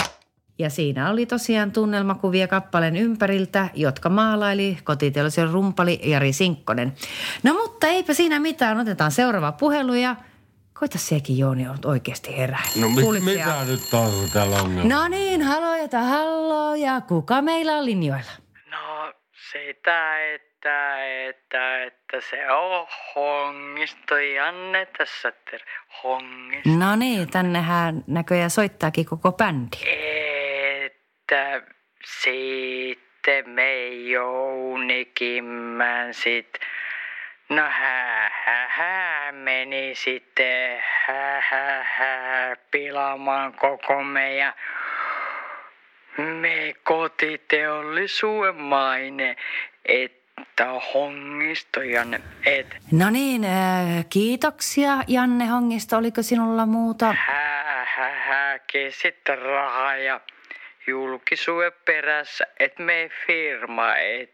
Ja 0.59 0.69
siinä 0.69 1.09
oli 1.09 1.25
tosiaan 1.25 1.71
tunnelmakuvia 1.71 2.47
kappaleen 2.47 2.95
ympäriltä, 2.95 3.69
jotka 3.73 4.09
maalaili 4.09 4.77
kotiteollisen 4.83 5.49
rumpali 5.49 5.99
Jari 6.03 6.33
Sinkkonen. 6.33 6.93
No 7.43 7.53
mutta 7.53 7.87
eipä 7.87 8.13
siinä 8.13 8.39
mitään, 8.39 8.79
otetaan 8.79 9.11
seuraava 9.11 9.51
puhelu 9.51 9.93
ja 9.93 10.15
koita 10.79 10.97
sekin 10.97 11.37
Jooni 11.37 11.67
on 11.67 11.77
oikeasti 11.85 12.37
herää. 12.37 12.63
No 12.81 12.89
mit, 12.89 13.23
mitä 13.25 13.55
nyt 13.67 13.93
on 13.93 14.29
täällä 14.33 14.61
ongelma? 14.61 14.89
No 14.89 15.07
niin, 15.07 15.41
haloja 15.41 15.87
hallo 16.09 16.75
ja 16.75 17.01
kuka 17.01 17.41
meillä 17.41 17.73
on 17.73 17.85
linjoilla? 17.85 18.31
No 18.71 19.13
sitä, 19.51 20.33
että, 20.33 21.05
että, 21.29 21.83
että 21.83 22.17
se 22.29 22.51
on 22.51 22.87
hongisto 23.15 24.17
Janne 24.17 24.87
tässä 24.97 25.31
ter 25.51 25.59
hongisto. 26.03 26.69
No 26.69 26.95
niin, 26.95 27.29
tännehän 27.29 28.03
näköjään 28.07 28.49
soittaakin 28.49 29.05
koko 29.05 29.31
bändi. 29.31 29.77
Että 31.31 31.61
sitten 32.05 33.49
me 33.49 33.87
Jounikimmän 33.89 35.33
sit, 36.13 36.59
no 37.49 37.61
hä, 37.61 38.31
hä, 38.45 38.67
hä 38.69 39.31
meni 39.31 39.95
sitten 39.95 40.83
hä, 41.07 41.43
hä, 41.49 41.83
hä, 41.83 42.55
pilaamaan 42.71 43.53
koko 43.53 44.03
meidän 44.03 44.53
me 46.17 46.73
kotiteollisuuden 46.83 48.55
maine, 48.55 49.35
että 49.85 50.65
hongistojan, 50.93 52.19
et 52.45 52.77
No 52.91 53.09
niin, 53.09 53.43
äh, 53.43 54.05
kiitoksia 54.09 54.97
Janne 55.07 55.45
Hongisto. 55.45 55.97
Oliko 55.97 56.21
sinulla 56.21 56.65
muuta? 56.65 57.13
hää, 57.17 57.85
hää, 57.95 58.19
hääkin 58.19 58.91
sitten 58.91 59.39
rahaa 59.39 59.97
ja 59.97 60.21
julkisuuden 60.87 61.73
perässä, 61.85 62.47
että 62.59 62.83
me 62.83 63.09
firma, 63.27 63.95
et, 63.95 64.33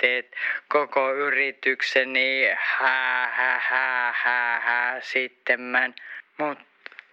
et, 0.00 0.36
koko 0.68 1.14
yritykseni 1.14 2.48
hää, 2.58 3.28
hää, 3.28 3.60
hää, 3.60 4.12
hää, 4.16 4.60
hää, 4.60 5.00
sitten 5.00 5.60
mä, 5.60 5.90
mut 6.38 6.58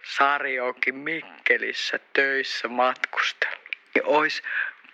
Sari 0.02 0.60
onkin 0.60 0.94
Mikkelissä 0.94 1.98
töissä 2.12 2.68
matkustellut. 2.68 3.60
Ja 3.94 4.02
ois 4.04 4.42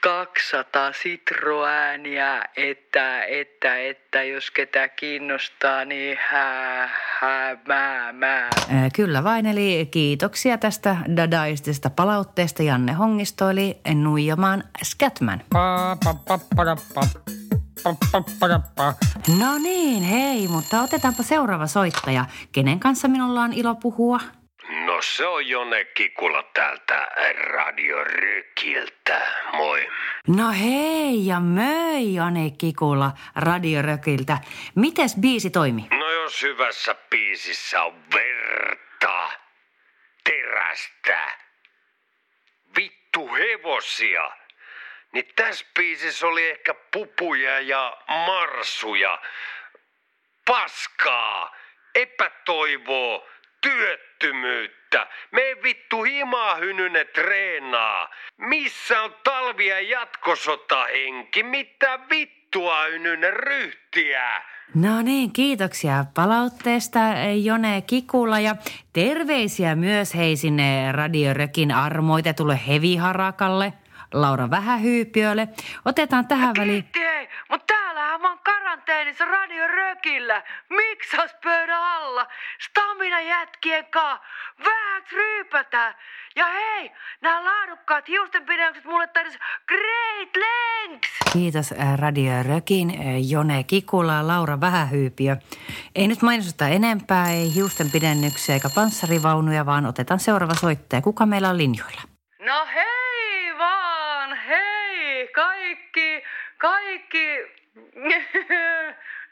200 0.06 0.92
sitroääniä, 1.02 2.44
että, 2.56 3.24
että, 3.24 3.78
että 3.78 4.22
jos 4.22 4.50
ketä 4.50 4.88
kiinnostaa, 4.88 5.84
niin 5.84 6.18
hää, 6.30 6.90
hää, 7.20 7.56
mää, 7.68 8.12
mää. 8.12 8.48
Äh, 8.70 8.90
Kyllä 8.96 9.24
vain, 9.24 9.46
eli 9.46 9.88
kiitoksia 9.90 10.58
tästä 10.58 10.96
dadaistisesta 11.16 11.90
palautteesta 11.90 12.62
Janne 12.62 12.92
Hongisto, 12.92 13.50
eli 13.50 13.80
Nuijamaan 13.94 14.64
Scatman. 14.84 15.42
No 19.38 19.58
niin, 19.58 20.02
hei, 20.02 20.48
mutta 20.48 20.82
otetaanpa 20.82 21.22
seuraava 21.22 21.66
soittaja. 21.66 22.24
Kenen 22.52 22.80
kanssa 22.80 23.08
minulla 23.08 23.40
on 23.40 23.52
ilo 23.52 23.74
puhua? 23.74 24.20
No 24.84 25.02
se 25.02 25.26
on 25.26 25.48
Jone 25.48 25.84
Kikula 25.84 26.42
täältä 26.42 27.08
Radio 27.34 28.04
Rykiltä. 28.04 29.20
Moi. 29.52 29.88
No 30.26 30.50
hei 30.50 31.26
ja 31.26 31.40
möi 31.40 32.14
Jane 32.14 32.50
Kikula 32.58 33.12
Radiorökiltä. 33.36 34.38
Mites 34.74 35.16
biisi 35.20 35.50
toimi? 35.50 35.86
No 35.90 36.10
jos 36.10 36.42
hyvässä 36.42 36.94
biisissä 37.10 37.82
on 37.82 37.94
verta, 38.14 39.30
terästä, 40.24 41.38
vittu 42.76 43.34
hevosia, 43.34 44.30
niin 45.12 45.28
tässä 45.36 45.66
biisissä 45.78 46.26
oli 46.26 46.50
ehkä 46.50 46.74
pupuja 46.92 47.60
ja 47.60 47.96
marsuja, 48.08 49.18
paskaa, 50.44 51.56
epätoivoa, 51.94 53.35
työttömyyttä. 53.66 55.06
Me 55.32 55.42
vittu 55.62 56.02
himaa 56.02 56.54
hynyne 56.54 57.04
treenaa. 57.04 58.10
Missä 58.36 59.02
on 59.02 59.14
talvi- 59.24 59.66
ja 59.66 59.80
jatkosotahenki? 59.80 61.42
Mitä 61.42 61.98
vittua 62.10 62.84
hynyne 62.84 63.30
ryhtiä? 63.30 64.42
No 64.74 65.02
niin, 65.02 65.32
kiitoksia 65.32 66.04
palautteesta 66.14 66.98
Jone 67.42 67.82
Kikula 67.82 68.40
ja 68.40 68.56
terveisiä 68.92 69.74
myös 69.74 70.14
hei 70.14 70.36
sinne 70.36 70.92
Radiorökin 70.92 71.72
armoitetulle 71.72 72.60
heviharakalle, 72.68 73.72
Laura 74.12 74.50
Vähähyypiölle. 74.50 75.48
Otetaan 75.84 76.28
tähän 76.28 76.54
väliin... 76.58 76.82
Kiitti 76.82 77.00
hei, 77.00 77.28
mut 77.50 77.66
täällähän 77.66 78.20
mä 78.20 78.28
oon 78.28 78.38
karanteenissa 78.38 79.24
Radio 79.24 79.66
Rökillä. 79.66 80.42
Miksas 80.70 81.34
pöydän 81.42 81.82
alla? 81.82 82.26
Stamina 82.70 83.20
jätkien 83.20 83.86
kaa. 83.86 84.24
Vähäks 84.64 85.12
ryypätä. 85.12 85.94
Ja 86.36 86.46
hei, 86.46 86.92
nämä 87.20 87.44
laadukkaat 87.44 88.08
hiustenpidennykset 88.08 88.84
mulle 88.84 89.06
tarjosi 89.06 89.38
Great 89.68 90.36
Lengths. 90.36 91.10
Kiitos 91.32 91.72
ää, 91.72 91.96
Radio 91.96 92.42
Rökin, 92.42 92.90
ää, 92.90 93.04
Jone 93.30 93.64
Kikula, 93.64 94.26
Laura 94.26 94.60
Vähähyypiö. 94.60 95.36
Ei 95.94 96.08
nyt 96.08 96.22
mainosteta 96.22 96.68
enempää, 96.68 97.30
ei 97.30 97.54
hiustenpidennyksiä 97.54 98.54
eikä 98.54 98.68
panssarivaunuja, 98.74 99.66
vaan 99.66 99.86
otetaan 99.86 100.20
seuraava 100.20 100.54
soittaja. 100.54 101.02
Kuka 101.02 101.26
meillä 101.26 101.48
on 101.48 101.58
linjoilla? 101.58 102.02
No 102.40 102.66
hei 102.74 103.05
kaikki, 105.76 106.22
kaikki 106.58 107.28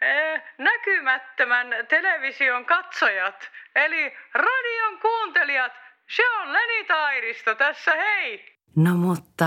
eh, 0.00 0.42
näkymättömän 0.58 1.68
television 1.88 2.64
katsojat, 2.64 3.50
eli 3.76 4.16
radion 4.34 5.00
kuuntelijat. 5.00 5.72
Se 6.16 6.22
on 6.30 6.52
Leni 6.52 6.84
Tairisto 6.84 7.54
tässä, 7.54 7.94
hei! 7.94 8.54
No 8.76 8.94
mutta 8.94 9.44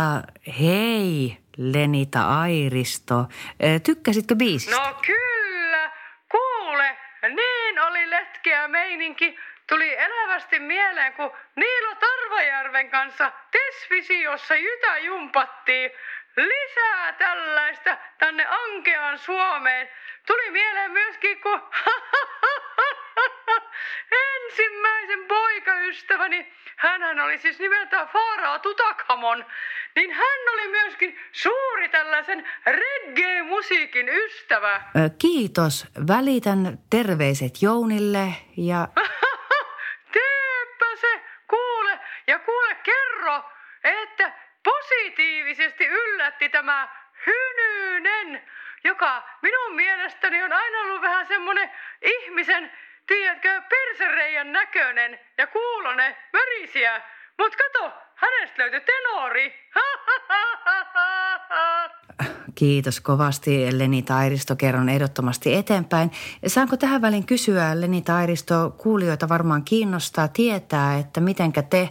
hei, 0.59 1.37
Lenita 1.57 2.21
Airisto. 2.41 3.15
Ää, 3.15 3.79
Tykkäsitkö 3.85 4.35
biisistä? 4.35 4.75
No 4.75 4.99
kyllä, 5.05 5.91
kuule, 6.31 6.97
niin 7.23 7.79
oli 7.79 8.09
letkeä 8.09 8.67
meininki. 8.67 9.37
Tuli 9.69 9.95
elävästi 9.97 10.59
mieleen, 10.59 11.13
kun 11.13 11.31
Niilo 11.55 11.95
Tarvajärven 11.95 12.89
kanssa 12.89 13.31
Tesvisiossa 13.51 14.55
jytä 14.55 14.97
jumpattiin. 14.97 15.91
Lisää 16.37 17.13
tällaista 17.13 17.97
tänne 18.17 18.45
ankeaan 18.45 19.19
Suomeen. 19.19 19.89
Tuli 20.27 20.51
mieleen 20.51 20.91
myöskin, 20.91 21.41
kun 21.41 21.61
ensimmäisen 24.35 25.25
poikaystäväni, 25.27 26.53
hänhän 26.75 27.19
oli 27.19 27.37
siis 27.37 27.59
nimeltään 27.59 28.07
Faraa 28.07 28.59
Tutakhamon, 28.59 29.45
niin 29.95 30.11
hän 30.11 30.53
oli 30.53 30.67
myöskin 30.67 31.19
suuri 31.31 31.89
tällaisen 31.89 32.47
reggae-musiikin 32.65 34.09
ystävä. 34.09 34.81
Kiitos. 35.19 35.87
Välitän 36.07 36.77
terveiset 36.89 37.61
Jounille 37.61 38.27
ja... 38.57 38.87
Teepä 40.13 40.95
se, 41.01 41.21
kuule, 41.47 41.99
ja 42.27 42.39
kuule 42.39 42.75
kerro, 42.75 43.43
että 43.83 44.31
positiivisesti 45.07 45.87
yllätti 45.87 46.49
tämä 46.49 46.87
Hynynen 47.25 48.41
joka 48.83 49.23
minun 49.41 49.75
mielestäni 49.75 50.43
on 50.43 50.53
aina 50.53 50.79
ollut 50.79 51.01
vähän 51.01 51.27
semmonen 51.27 51.69
ihmisen, 52.01 52.71
tiedätkö, 53.07 53.61
persereijän 53.69 54.51
näköinen 54.51 55.19
ja 55.37 55.47
kuulonen, 55.47 56.15
värisiä. 56.33 57.01
Mut 57.37 57.55
kato, 57.55 57.93
hänestä 58.15 58.61
löytyi 58.61 58.81
tenori. 58.81 59.53
Kiitos 62.55 62.99
kovasti 62.99 63.77
Leni 63.77 64.01
Tairisto, 64.01 64.55
kerron 64.55 64.89
ehdottomasti 64.89 65.55
eteenpäin. 65.55 66.11
Saanko 66.47 66.77
tähän 66.77 67.01
väliin 67.01 67.25
kysyä, 67.25 67.81
Leni 67.81 68.01
Tairisto, 68.01 68.75
kuulijoita 68.77 69.29
varmaan 69.29 69.63
kiinnostaa 69.63 70.27
tietää, 70.27 70.97
että 70.97 71.21
mitenkä 71.21 71.61
te 71.61 71.89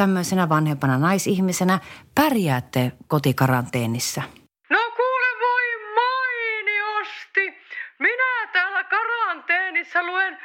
tämmöisenä 0.00 0.48
vanhempana 0.48 0.98
naisihmisenä 0.98 1.78
pärjäätte 2.14 2.92
kotikaranteenissa? 3.08 4.22
No 4.70 4.78
kuule 4.96 5.40
voi 5.40 5.94
mainiosti. 5.94 7.54
Minä 7.98 8.46
täällä 8.52 8.84
karanteenissa 8.84 10.02
luen 10.02 10.38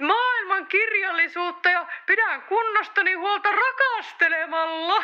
maailman 0.00 0.66
kirjallisuutta 0.66 1.70
ja 1.70 1.86
pidän 2.06 2.42
kunnostani 2.42 3.14
huolta 3.14 3.48
rakastelemalla. 3.52 4.96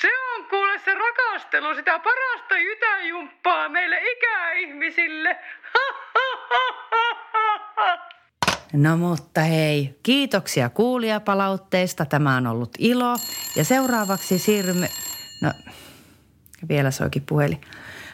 Se 0.00 0.10
on 0.34 0.44
kuule 0.44 0.78
se 0.78 0.94
rakastelu 0.94 1.74
sitä 1.74 1.98
parasta 1.98 2.58
jytäjumppaa 2.58 3.68
meille 3.68 4.00
ikäihmisille. 4.12 5.38
No 8.74 8.96
mutta 8.96 9.40
hei, 9.40 9.98
kiitoksia 10.02 10.68
kuulijapalautteista. 10.68 12.04
Tämä 12.04 12.36
on 12.36 12.46
ollut 12.46 12.70
ilo. 12.78 13.16
Ja 13.56 13.64
seuraavaksi 13.64 14.38
siirrymme... 14.38 14.88
No, 15.42 15.50
vielä 16.68 16.90
soikin 16.90 17.22
puhelin. 17.26 17.60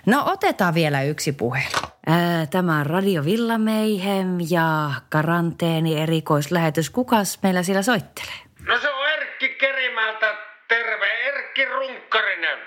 No 0.07 0.23
otetaan 0.27 0.75
vielä 0.75 1.03
yksi 1.03 1.33
puhelu. 1.33 1.81
Ää, 2.07 2.47
tämä 2.47 2.79
on 2.79 2.87
Radio 2.87 3.25
Villameihem 3.25 4.39
ja 4.51 4.91
karanteeni 5.09 6.01
erikoislähetys. 6.01 6.91
Kukas 6.91 7.39
meillä 7.43 7.63
siellä 7.63 7.83
soittelee? 7.83 8.39
No 8.67 8.79
se 8.79 8.91
on 8.91 9.09
Erkki 9.09 9.49
Kerimältä. 9.49 10.35
Terve, 10.69 11.07
Erkki 11.07 11.65
Runkkarinen. 11.65 12.59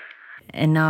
No 0.66 0.82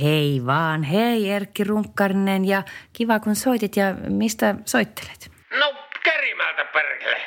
hei 0.00 0.42
vaan, 0.46 0.82
hei 0.82 1.30
Erkki 1.30 1.64
Runkkarinen 1.64 2.44
ja 2.44 2.62
kiva 2.92 3.20
kun 3.20 3.36
soitit 3.36 3.76
ja 3.76 3.94
mistä 4.08 4.54
soittelet? 4.64 5.30
No, 5.58 5.74
Kerimältä 6.04 6.64
perkele. 6.64 7.22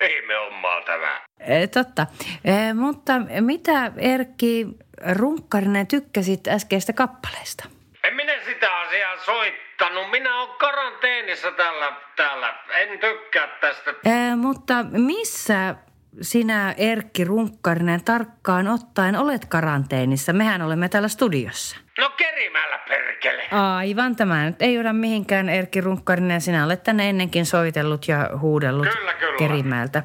Ihme 0.00 0.34
hommaa 0.34 0.82
tämä. 0.82 1.20
E, 1.40 1.66
totta, 1.66 2.06
e, 2.44 2.74
mutta 2.74 3.12
mitä 3.40 3.92
Erkki 3.96 4.66
Runkkarinen 5.12 5.86
tykkäsit 5.86 6.48
äskeistä 6.48 6.92
kappaleesta? 6.92 7.68
En 8.04 8.14
minä 8.14 8.32
sitä 8.44 8.80
asiaa 8.80 9.16
soittanut. 9.16 10.10
Minä 10.10 10.40
olen 10.40 10.56
karanteenissa 10.58 11.52
täällä, 11.52 11.92
täällä. 12.16 12.54
En 12.74 12.98
tykkää 12.98 13.48
tästä. 13.60 13.90
E, 13.90 14.36
mutta 14.36 14.74
missä 14.82 15.74
sinä 16.20 16.74
Erkki 16.76 17.24
Runkkarinen 17.24 18.04
tarkkaan 18.04 18.68
ottaen 18.68 19.16
olet 19.16 19.44
karanteenissa? 19.44 20.32
Mehän 20.32 20.62
olemme 20.62 20.88
täällä 20.88 21.08
studiossa. 21.08 21.76
No 22.02 22.10
Kerimällä 22.10 22.78
perkele. 22.88 23.42
Aivan, 23.50 24.16
tämä 24.16 24.44
nyt 24.44 24.62
ei 24.62 24.74
joda 24.74 24.92
mihinkään 24.92 25.48
Erkki 25.48 25.80
Runkkarinen. 25.80 26.40
Sinä 26.40 26.64
olet 26.64 26.82
tänne 26.82 27.08
ennenkin 27.08 27.46
soitellut 27.46 28.08
ja 28.08 28.30
huudellut 28.40 28.88
Kyllä, 28.88 29.14
kyllä. 29.14 29.38
Kerimäeltä. 29.38 30.02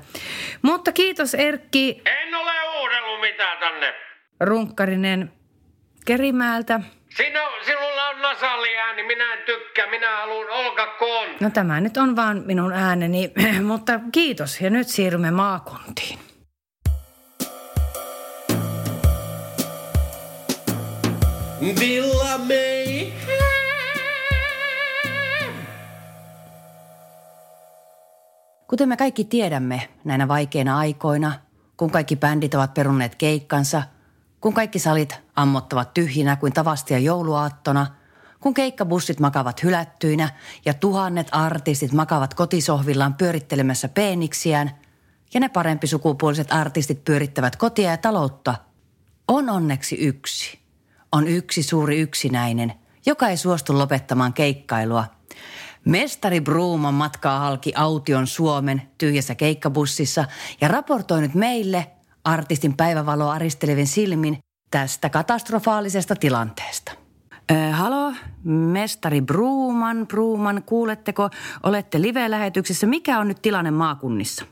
Mutta 0.61 0.91
kiitos 0.91 1.33
Erkki 1.33 2.01
En 2.05 2.35
ole 2.35 2.51
uudellut 2.81 3.21
mitään 3.21 3.57
tänne. 3.57 3.93
Runkkarinen 4.39 5.31
Kerimäeltä. 6.05 6.79
Sino, 7.09 7.39
sinulla 7.65 8.09
on 8.09 8.21
nasaliääni, 8.21 9.03
minä 9.03 9.33
en 9.33 9.39
tykkää, 9.45 9.89
minä 9.89 10.17
haluan 10.17 10.49
Olga 10.49 10.87
Koon. 10.87 11.29
No 11.39 11.49
tämä 11.49 11.81
nyt 11.81 11.97
on 11.97 12.15
vaan 12.15 12.43
minun 12.45 12.73
ääneni, 12.73 13.33
mutta 13.71 13.99
kiitos. 14.11 14.61
Ja 14.61 14.69
nyt 14.69 14.87
siirrymme 14.87 15.31
maakuntiin. 15.31 16.26
Villa. 21.61 22.17
Kuten 28.67 28.89
me 28.89 28.97
kaikki 28.97 29.23
tiedämme 29.23 29.89
näinä 30.03 30.27
vaikeina 30.27 30.77
aikoina, 30.77 31.33
kun 31.77 31.91
kaikki 31.91 32.15
bändit 32.15 32.53
ovat 32.53 32.73
perunneet 32.73 33.15
keikkansa, 33.15 33.83
kun 34.41 34.53
kaikki 34.53 34.79
salit 34.79 35.15
ammottavat 35.35 35.93
tyhjinä 35.93 36.35
kuin 36.35 36.53
tavastia 36.53 36.99
jouluaattona, 36.99 37.87
kun 38.39 38.53
keikkabussit 38.53 39.19
makavat 39.19 39.63
hylättyinä 39.63 40.29
ja 40.65 40.73
tuhannet 40.73 41.27
artistit 41.31 41.93
makavat 41.93 42.33
kotisohvillaan 42.33 43.13
pyörittelemässä 43.13 43.87
peeniksiään 43.87 44.71
ja 45.33 45.39
ne 45.39 45.49
parempi 45.49 45.87
sukupuoliset 45.87 46.51
artistit 46.51 47.03
pyörittävät 47.03 47.55
kotia 47.55 47.91
ja 47.91 47.97
taloutta, 47.97 48.55
on 49.27 49.49
onneksi 49.49 49.95
yksi. 49.95 50.66
On 51.11 51.27
yksi 51.27 51.63
suuri 51.63 51.99
yksinäinen, 51.99 52.73
joka 53.05 53.27
ei 53.27 53.37
suostu 53.37 53.77
lopettamaan 53.77 54.33
keikkailua– 54.33 55.05
Mestari 55.87 56.41
Bruuman 56.41 56.93
matkaa 56.93 57.39
halki 57.39 57.73
Aution 57.75 58.27
Suomen 58.27 58.81
tyhjässä 58.97 59.35
keikkabussissa 59.35 60.25
ja 60.61 60.67
raportoi 60.67 61.21
nyt 61.21 61.33
meille 61.33 61.87
artistin 62.23 62.77
päivävaloa 62.77 63.33
aristelevin 63.33 63.87
silmin 63.87 64.37
tästä 64.71 65.09
katastrofaalisesta 65.09 66.15
tilanteesta. 66.15 66.91
Äh, 67.51 67.79
halo, 67.79 68.13
mestari 68.43 69.21
Bruuman, 69.21 70.07
Bruuman, 70.07 70.63
kuuletteko, 70.65 71.29
olette 71.63 72.01
live-lähetyksessä. 72.01 72.87
Mikä 72.87 73.19
on 73.19 73.27
nyt 73.27 73.41
tilanne 73.41 73.71
maakunnissa? 73.71 74.45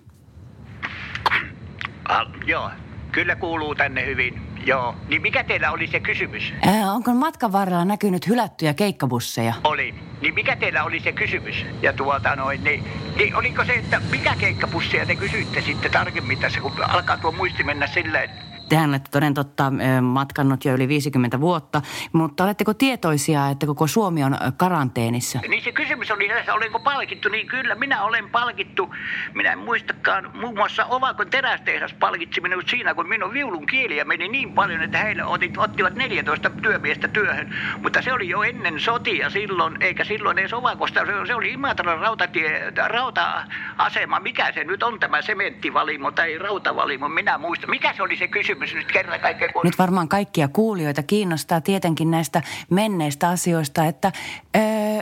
Ah, 2.10 2.28
joo, 2.46 2.70
kyllä 3.16 3.36
kuuluu 3.36 3.76
tänne 3.76 4.06
hyvin. 4.06 4.42
Joo, 4.66 4.96
niin 5.08 5.22
mikä 5.22 5.44
teillä 5.44 5.72
oli 5.72 5.88
se 5.88 6.00
kysymys? 6.00 6.54
Äh, 6.68 6.96
onko 6.96 7.14
matkan 7.14 7.52
varrella 7.52 7.86
näkynyt 7.86 8.28
hylättyjä 8.28 8.74
keikkabusseja? 8.74 9.54
Oli. 9.64 9.96
Niin 10.22 10.34
mikä 10.34 10.56
teillä 10.56 10.84
oli 10.84 11.00
se 11.00 11.12
kysymys? 11.12 11.66
Ja 11.82 11.94
tuota 11.94 12.36
noin, 12.36 12.64
niin, 12.64 12.84
niin 13.18 13.36
oliko 13.36 13.66
se, 13.66 13.74
että 13.74 14.02
mikä 14.12 14.36
keikkapussia 14.40 15.06
te 15.06 15.16
kysyitte 15.16 15.62
sitten 15.62 15.92
tarkemmin 15.92 16.40
tässä, 16.40 16.60
kun 16.60 16.72
alkaa 16.88 17.18
tuo 17.18 17.32
muisti 17.32 17.64
mennä 17.64 17.88
silleen, 17.88 18.30
Tehän 18.70 18.90
olette 18.90 19.10
toden 19.12 19.34
totta 19.34 19.74
matkannut 20.02 20.66
jo 20.66 20.74
yli 20.74 20.88
50 20.88 21.40
vuotta, 21.40 21.82
mutta 22.14 22.44
oletteko 22.44 22.74
tietoisia, 22.74 23.50
että 23.50 23.66
koko 23.66 23.88
Suomi 23.88 24.24
on 24.24 24.38
karanteenissa? 24.58 25.40
Niin 25.48 25.64
se 25.64 25.72
kysymys 25.72 26.12
oli, 26.12 26.32
että 26.32 26.54
olenko 26.54 26.80
palkittu, 26.80 27.30
niin 27.30 27.48
kyllä 27.48 27.76
minä 27.76 28.04
olen 28.04 28.30
palkittu. 28.30 28.96
Minä 29.34 29.52
en 29.52 29.60
muistakaan, 29.60 30.32
muun 30.38 30.56
muassa 30.56 30.86
Ovakon 30.86 31.30
terästehdas 31.30 31.94
palkitsi 31.94 32.42
minut 32.42 32.70
siinä, 32.70 32.94
kun 32.94 33.10
minun 33.10 33.34
viulun 33.34 33.66
kieliä 33.66 34.06
meni 34.06 34.28
niin 34.28 34.54
paljon, 34.54 34.84
että 34.84 34.98
heille 34.98 35.24
ottivat 35.58 35.96
14 35.96 36.50
työmiestä 36.50 37.08
työhön. 37.08 37.56
Mutta 37.82 38.02
se 38.02 38.14
oli 38.14 38.30
jo 38.30 38.44
ennen 38.44 38.80
sotia 38.80 39.30
silloin, 39.30 39.78
eikä 39.80 40.04
silloin 40.04 40.40
edes 40.40 40.54
Ovakosta, 40.54 41.00
se 41.28 41.36
oli 41.36 41.52
Imatran 41.52 42.00
rautatie, 42.00 42.74
rauta-asema. 42.88 44.20
Mikä 44.20 44.52
se 44.52 44.64
nyt 44.64 44.84
on 44.84 45.00
tämä 45.00 45.22
sementtivalimo 45.22 46.12
tai 46.12 46.38
rautavalimo, 46.38 47.10
minä 47.10 47.38
muistan. 47.38 47.70
Mikä 47.70 47.94
se 47.94 48.04
oli 48.04 48.18
se 48.18 48.28
kysymys 48.28 48.55
nyt 48.60 48.92
kerran 48.92 49.20
kaikkea? 49.20 49.50
Kun... 49.54 49.62
Nyt 49.64 49.80
varmaan 49.80 50.08
kaikkia 50.08 50.48
kuulijoita 50.48 51.04
kiinnostaa 51.04 51.62
tietenkin 51.62 52.12
näistä 52.12 52.42
menneistä 52.70 53.30
asioista, 53.30 53.86
että 53.86 54.12
ö, 54.56 54.60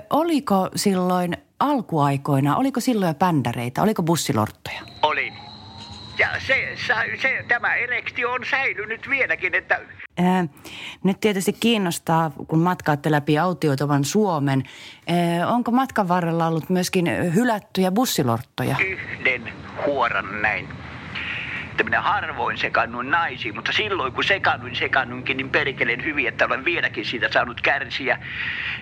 oliko 0.09 0.69
silloin 0.75 1.37
alkuaikoina, 1.59 2.55
oliko 2.55 2.79
silloin 2.79 3.07
jo 3.09 3.13
bändäreitä, 3.13 3.81
oliko 3.81 4.03
bussilorttoja? 4.03 4.81
Oli. 5.01 5.33
Ja 6.17 6.27
se, 6.47 6.75
se, 7.21 7.45
tämä 7.47 7.75
erektio 7.75 8.31
on 8.31 8.45
säilynyt 8.49 9.09
vieläkin, 9.09 9.55
että 9.55 9.79
Ö, 10.19 10.23
nyt 11.03 11.19
tietysti 11.19 11.53
kiinnostaa, 11.53 12.31
kun 12.47 12.59
matkaatte 12.59 13.11
läpi 13.11 13.39
autioitavan 13.39 14.05
Suomen, 14.05 14.63
ö, 15.09 15.47
onko 15.47 15.71
matkan 15.71 16.07
varrella 16.07 16.47
ollut 16.47 16.69
myöskin 16.69 17.07
hylättyjä 17.35 17.91
bussilorttoja? 17.91 18.75
yhden 18.79 19.53
huoran 19.85 20.41
näin. 20.41 20.67
Että 21.73 21.83
minä 21.83 22.01
harvoin 22.01 22.57
sekannuin 22.57 23.11
naisiin, 23.11 23.55
mutta 23.55 23.71
silloin 23.71 24.13
kun 24.13 24.23
sekannuin, 24.23 24.75
sekannuinkin 24.75 25.37
niin 25.37 25.49
perkeleen 25.49 26.03
hyvin, 26.03 26.27
että 26.27 26.45
olen 26.45 26.65
vieläkin 26.65 27.05
siitä 27.05 27.31
saanut 27.31 27.61
kärsiä. 27.61 28.19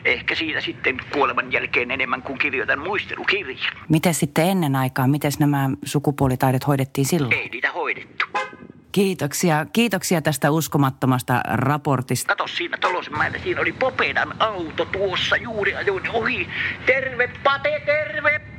Ehkä 0.06 0.36
siitä 0.36 0.62
sitten 0.62 0.98
kuoleman 1.14 1.52
jälkeen 1.52 1.92
enemmän 1.92 2.22
kuin 2.22 2.40
kirjoitan 2.40 2.80
muistelukirjan. 2.80 3.78
Miten 3.90 4.14
sitten 4.14 4.50
ennen 4.50 4.76
aikaa, 4.76 5.08
miten 5.08 5.32
nämä 5.40 5.70
sukupuolitaidot 5.86 6.68
hoidettiin 6.68 7.06
silloin? 7.06 7.34
Ei 7.34 7.50
niitä 7.50 7.72
hoidettu. 7.72 8.26
Kiitoksia, 8.92 9.66
kiitoksia 9.74 10.22
tästä 10.22 10.52
uskomattomasta 10.52 11.42
raportista. 11.54 12.36
Kato 12.36 12.48
siinä 12.48 12.78
Tolosenmäellä, 12.78 13.38
siinä 13.40 13.62
oli 13.62 13.72
Popedan 13.72 14.36
auto 14.40 14.86
tuossa 14.86 15.36
juuri 15.36 15.76
ajoin 15.76 16.10
ohi. 16.10 16.50
Terve 16.86 17.30
Pate, 17.44 17.82
terve! 17.86 18.51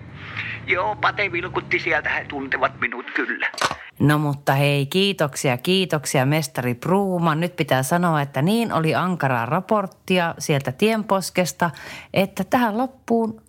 Joo, 0.67 0.97
Pate 0.97 1.33
vilkutti 1.33 1.79
sieltä, 1.79 2.09
he 2.11 2.25
tuntevat 2.25 2.81
minut 2.81 3.07
kyllä. 3.15 3.51
No 3.99 4.19
mutta 4.19 4.53
hei, 4.53 4.87
kiitoksia, 4.87 5.59
kiitoksia 5.59 6.27
mestari 6.27 6.75
Pruuman. 6.75 7.41
Nyt 7.41 7.57
pitää 7.57 7.83
sanoa, 7.83 8.21
että 8.21 8.43
niin 8.43 8.73
oli 8.73 8.95
ankaraa 8.95 9.47
raporttia 9.47 10.35
sieltä 10.39 10.73
tienposkesta, 10.73 11.71
että 12.15 12.45
tähän 12.45 12.79
loppuun, 12.79 13.43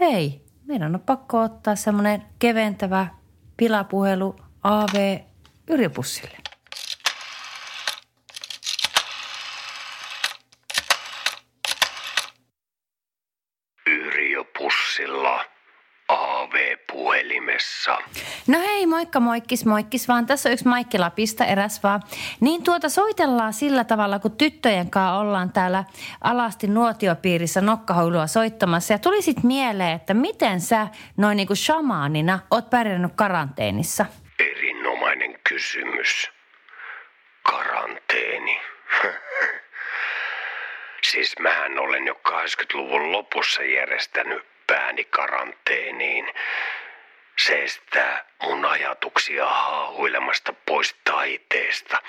hei, 0.00 0.44
meidän 0.66 0.94
on 0.94 1.00
pakko 1.00 1.40
ottaa 1.40 1.76
semmoinen 1.76 2.22
keventävä 2.38 3.06
pilapuhelu 3.56 4.36
AV 4.62 5.18
Yrjöpussille. 5.70 6.47
AV-puhelimessa. 17.58 17.98
No 18.46 18.60
hei, 18.60 18.86
moikka 18.86 19.20
moikkis 19.20 19.66
moikkis 19.66 20.08
vaan. 20.08 20.26
Tässä 20.26 20.48
on 20.48 20.52
yksi 20.52 20.68
Maikki 20.68 20.98
Lapista, 20.98 21.44
eräs 21.44 21.82
vaan. 21.82 22.02
Niin 22.40 22.62
tuota 22.62 22.88
soitellaan 22.88 23.52
sillä 23.52 23.84
tavalla, 23.84 24.18
kun 24.18 24.36
tyttöjen 24.36 24.90
kanssa 24.90 25.18
ollaan 25.18 25.52
täällä 25.52 25.84
alasti 26.20 26.66
nuotiopiirissä 26.66 27.60
nokkahuilua 27.60 28.26
soittamassa. 28.26 28.94
Ja 28.94 28.98
tuli 28.98 29.22
sit 29.22 29.42
mieleen, 29.42 29.92
että 29.92 30.14
miten 30.14 30.60
sä 30.60 30.86
noin 31.16 31.36
niinku 31.36 31.54
shamaanina 31.54 32.38
oot 32.50 32.70
pärjännyt 32.70 33.12
karanteenissa? 33.16 34.06
Erinomainen 34.38 35.38
kysymys. 35.48 36.30
Karanteeni. 37.42 38.60
siis 41.10 41.34
mähän 41.40 41.78
olen 41.78 42.06
jo 42.06 42.20
80-luvun 42.28 43.12
lopussa 43.12 43.62
järjestänyt 43.62 44.42
pääni 44.66 45.04
karanteeniin. 45.04 46.24
Se 47.38 47.62
estää 47.62 48.24
mun 48.42 48.64
ajatuksia 48.64 49.46
haahuilemasta 49.46 50.52
pois 50.52 50.96
taiteesta. 51.04 52.02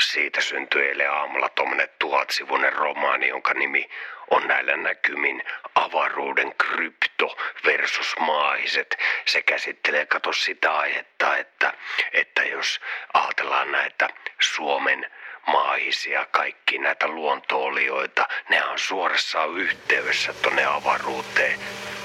Siitä 0.00 0.40
syntyi 0.40 0.88
eilen 0.88 1.10
aamulla 1.10 1.48
tuommoinen 1.48 1.88
tuhatsivuinen 1.98 2.72
romaani, 2.72 3.28
jonka 3.28 3.54
nimi 3.54 3.90
on 4.30 4.48
näillä 4.48 4.76
näkymin 4.76 5.44
avaruuden 5.74 6.54
krypto 6.54 7.36
versus 7.64 8.14
maahiset. 8.20 8.98
Se 9.24 9.42
käsittelee, 9.42 10.06
kato 10.06 10.32
sitä 10.32 10.76
aihetta, 10.76 11.36
että, 11.36 11.74
että 12.12 12.42
jos 12.42 12.80
ajatellaan 13.14 13.72
näitä 13.72 14.08
Suomen 14.40 15.10
maahisia, 15.46 16.26
kaikki 16.30 16.78
näitä 16.78 17.08
luontoolioita, 17.08 18.28
ne 18.50 18.64
on 18.64 18.78
suorassa 18.78 19.44
yhteydessä 19.44 20.32
tonne 20.32 20.64
avaruuteen. 20.64 21.58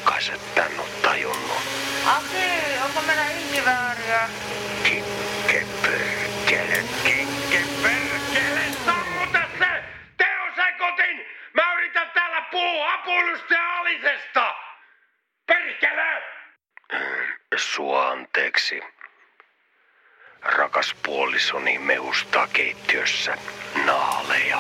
Kai 0.04 0.22
sä 0.22 0.34
tän 0.56 0.80
on 0.80 0.90
tajunnut. 1.02 1.62
Aki, 2.06 2.80
onko 2.86 3.02
meillä 3.02 3.26
inkivääriä? 3.28 4.30
Kikke 4.84 5.66
perkele, 5.82 6.84
kikke 7.04 7.62
perkele, 7.84 8.62
sammuta 8.86 9.42
se! 9.60 9.84
Teosekotin! 10.18 11.26
Mä 11.54 11.74
yritän 11.74 12.12
täällä 12.14 12.42
puhua 12.52 12.94
apuilusta 12.94 13.54
ja 13.54 13.80
alisesta! 13.80 14.56
Perkele! 15.46 16.24
Sua 17.56 18.10
anteeksi. 18.10 18.82
Rakas 20.56 20.96
puolisoni 21.06 21.80
mehustaa 21.80 22.48
keittiössä 22.48 23.38
naaleja. 23.86 24.58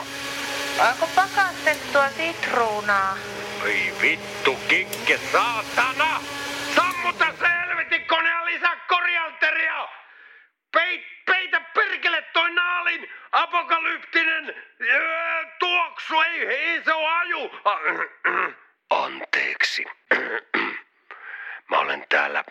Onko 0.89 1.09
pakastettua 1.15 2.09
sitruunaa? 2.09 3.17
Ei 3.65 3.93
vittu, 4.01 4.55
kikke 4.67 5.19
saatana! 5.31 6.21
Sammuta 6.75 7.25
se 7.39 7.47
helvetin 7.47 8.05
kone 8.05 8.29
ja 8.29 8.45
lisää 8.45 8.75
korianteria! 8.87 9.87
Peit, 10.71 11.01
peitä 11.25 11.59
perkele 11.59 12.21
toi 12.21 12.51
naalin 12.51 13.09
apokalyptinen 13.31 14.55
öö, 14.81 15.45
tuoksu, 15.59 16.21
ei, 16.21 16.47
ei 16.47 16.83
se 16.83 16.93
on 16.93 17.11
aju! 17.11 17.51
Anteeksi. 18.89 19.85
Mä 21.69 21.79
olen 21.79 22.05
täällä 22.09 22.43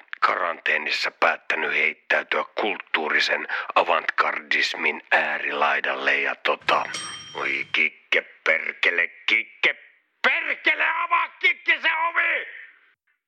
karanteenissa 0.76 1.10
päättänyt 1.10 1.72
heittäytyä 1.72 2.44
kulttuurisen 2.60 3.48
avantgardismin 3.74 5.02
äärilaidalle 5.12 6.20
ja 6.20 6.34
tota... 6.34 6.84
Oi 7.34 7.66
kikke 7.72 8.22
perkele, 8.44 9.08
kikke 9.08 9.74
perkele, 10.22 10.84
avaa 10.88 11.28
kikke 11.28 11.80
se 11.80 11.88
ovi! 12.08 12.46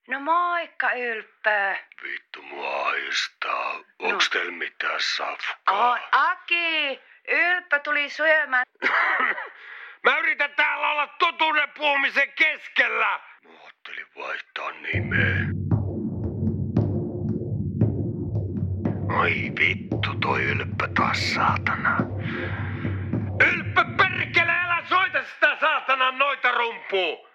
No 0.08 0.20
moikka, 0.20 0.92
Ylppö. 0.92 1.76
Vittu 2.02 2.42
mua 2.42 2.88
aistaa. 2.88 3.80
Onks 3.98 4.30
teillä 4.30 4.52
mitään 4.52 5.00
safkaa? 5.00 5.90
Oi, 5.90 5.98
Aki, 6.12 7.00
Ylppö 7.28 7.78
tuli 7.78 8.10
syömään. 8.10 8.64
Mä 10.04 10.18
yritän 10.18 10.52
täällä 10.56 10.90
olla 10.90 11.06
totuuden 11.06 11.70
puhumisen 11.70 12.32
keskellä. 12.32 13.20
Mä 13.44 13.50
ajattelin 13.50 14.06
vaihtaa 14.16 14.70
nimeä. 14.70 15.67
Oi 19.18 19.52
vittu, 19.60 20.14
toi 20.20 20.42
ylppö 20.42 20.88
taas 20.96 21.34
saatana. 21.34 21.96
Ylppö 23.46 23.84
perkele, 23.96 24.52
älä 24.52 24.82
soita 24.88 25.18
sitä 25.24 25.56
saatanan 25.60 26.18
noita 26.18 26.52
rumpuu! 26.52 27.28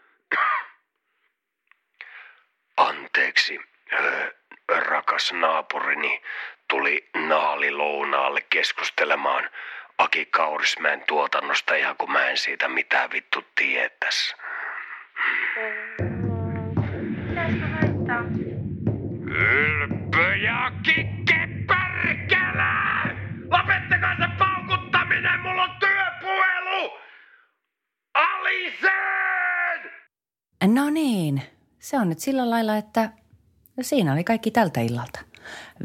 Anteeksi, 2.78 3.60
rakas 4.90 5.34
naapurini 5.34 6.22
tuli 6.68 7.10
naalilounaalle 7.28 8.42
keskustelemaan 8.50 9.50
Aki 9.98 10.26
Kaurismäen 10.26 11.04
tuotannosta 11.08 11.76
ihan 11.76 11.98
kun 11.98 12.12
mä 12.12 12.30
en 12.30 12.38
siitä 12.38 12.68
mitään 12.68 13.12
vittu 13.12 13.46
tietäs. 13.56 14.36
Ylppö 19.26 20.36
ja 20.36 20.72
kikke 20.84 21.23
se 31.84 31.98
on 32.00 32.10
nyt 32.10 32.20
sillä 32.20 32.50
lailla, 32.50 32.78
että 32.78 33.10
siinä 33.82 34.14
oli 34.14 34.24
kaikki 34.24 34.52
tältä 34.52 34.82
illalta. 34.82 35.20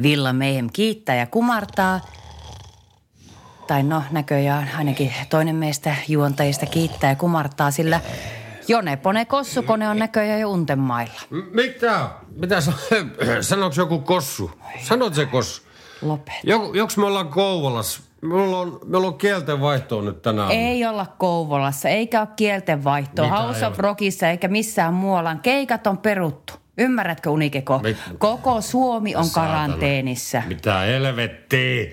Villa 0.02 0.32
Mayhem 0.32 0.68
kiittää 0.72 1.16
ja 1.16 1.26
kumartaa. 1.26 2.00
Tai 3.66 3.82
no, 3.82 4.02
näköjään 4.10 4.70
ainakin 4.78 5.14
toinen 5.30 5.56
meistä 5.56 5.96
juontajista 6.08 6.66
kiittää 6.66 7.10
ja 7.10 7.16
kumartaa, 7.16 7.70
sillä 7.70 8.00
Jone 8.68 8.96
Pone 8.96 9.24
Kossukone 9.24 9.88
on 9.88 9.98
näköjään 9.98 10.40
jo 10.40 10.50
untemailla. 10.50 11.20
Mitä? 11.52 12.10
Mitä 12.36 12.60
sa- 12.60 12.72
Sanoks 13.40 13.76
joku 13.76 13.98
kossu? 13.98 14.50
Sanot 14.82 15.14
se 15.14 15.26
kossu. 15.26 15.62
Lopet. 16.02 16.34
Joku, 16.44 16.74
joks 16.74 16.96
me 16.96 17.06
ollaan 17.06 17.28
Kouvolassa? 17.28 18.00
Meillä 18.22 18.58
on, 18.58 18.80
meillä 18.86 19.06
on 19.06 19.18
kielten 19.18 19.60
vaihtoa 19.60 20.02
nyt 20.02 20.22
tänään. 20.22 20.50
Ei 20.50 20.86
olla 20.86 21.06
Kouvolassa, 21.18 21.88
eikä 21.88 22.20
ole 22.20 22.28
kieltenvaihtoa 22.36 23.24
Mitä 23.24 23.38
House 23.38 23.66
of? 23.66 23.78
Rockissa 23.78 24.28
eikä 24.28 24.48
missään 24.48 24.94
muualla. 24.94 25.34
Keikat 25.34 25.86
on 25.86 25.98
peruttu. 25.98 26.52
Ymmärrätkö 26.78 27.30
Unikeko? 27.30 27.78
Mit- 27.78 27.96
Koko 28.18 28.60
Suomi 28.60 29.16
on 29.16 29.24
Saatana. 29.24 29.52
karanteenissa. 29.54 30.42
Mitä 30.46 30.78
helvettiä? 30.78 31.90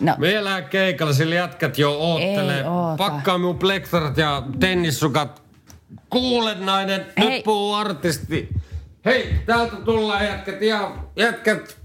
No, 0.00 0.14
Me 0.18 0.34
elää 0.34 0.62
keikalla, 0.62 1.12
sillä 1.12 1.34
jätkät 1.34 1.78
jo 1.78 1.92
oottelee. 1.98 2.64
Pakkaa 2.96 3.38
minun 3.38 3.58
plektrat 3.58 4.16
ja 4.16 4.42
tennissukat. 4.60 5.42
Kuule 6.10 6.54
nainen, 6.54 7.06
Hei. 7.18 7.28
nyt 7.30 7.44
puhuu 7.44 7.74
artisti. 7.74 8.48
Hei, 9.04 9.34
täältä 9.46 9.76
tullaan 9.76 10.24
jätkät 10.24 10.62
ja 10.62 10.90
jätkät. 11.16 11.79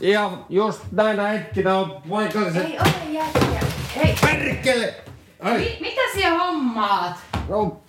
Ja 0.00 0.30
jos 0.48 0.80
näinä 0.92 1.28
hetkinä 1.28 1.78
on 1.78 2.02
paikalliset... 2.10 2.64
ei 2.64 2.78
ole 2.78 2.92
jätkiä. 3.10 3.60
Hei, 3.96 4.14
Perkele! 4.20 4.94
Ai, 5.40 5.58
mi- 5.58 5.78
mitä 5.80 6.00
siellä 6.14 6.38
hommaat? 6.38 7.16
no, 7.48 7.80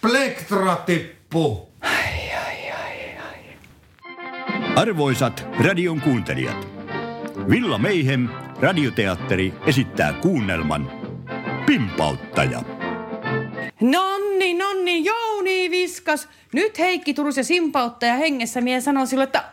plektra 0.00 0.76
tippu. 0.76 1.72
Arvoisat 4.76 5.46
radion 5.64 6.00
kuuntelijat, 6.00 6.68
Villa 7.50 7.78
Meihem, 7.78 8.28
radioteatteri, 8.60 9.54
esittää 9.66 10.12
kuunnelman 10.12 10.90
Pimpauttaja. 11.66 12.62
Nonni, 13.80 14.54
nonni, 14.54 15.04
Jouni 15.04 15.70
viskas. 15.70 16.28
Nyt 16.52 16.78
Heikki 16.78 17.14
Turus 17.14 17.34
simpauttaja 17.42 18.14
hengessä 18.14 18.60
mie 18.60 18.80
sanoi 18.80 19.06
sille, 19.06 19.24
että 19.24 19.44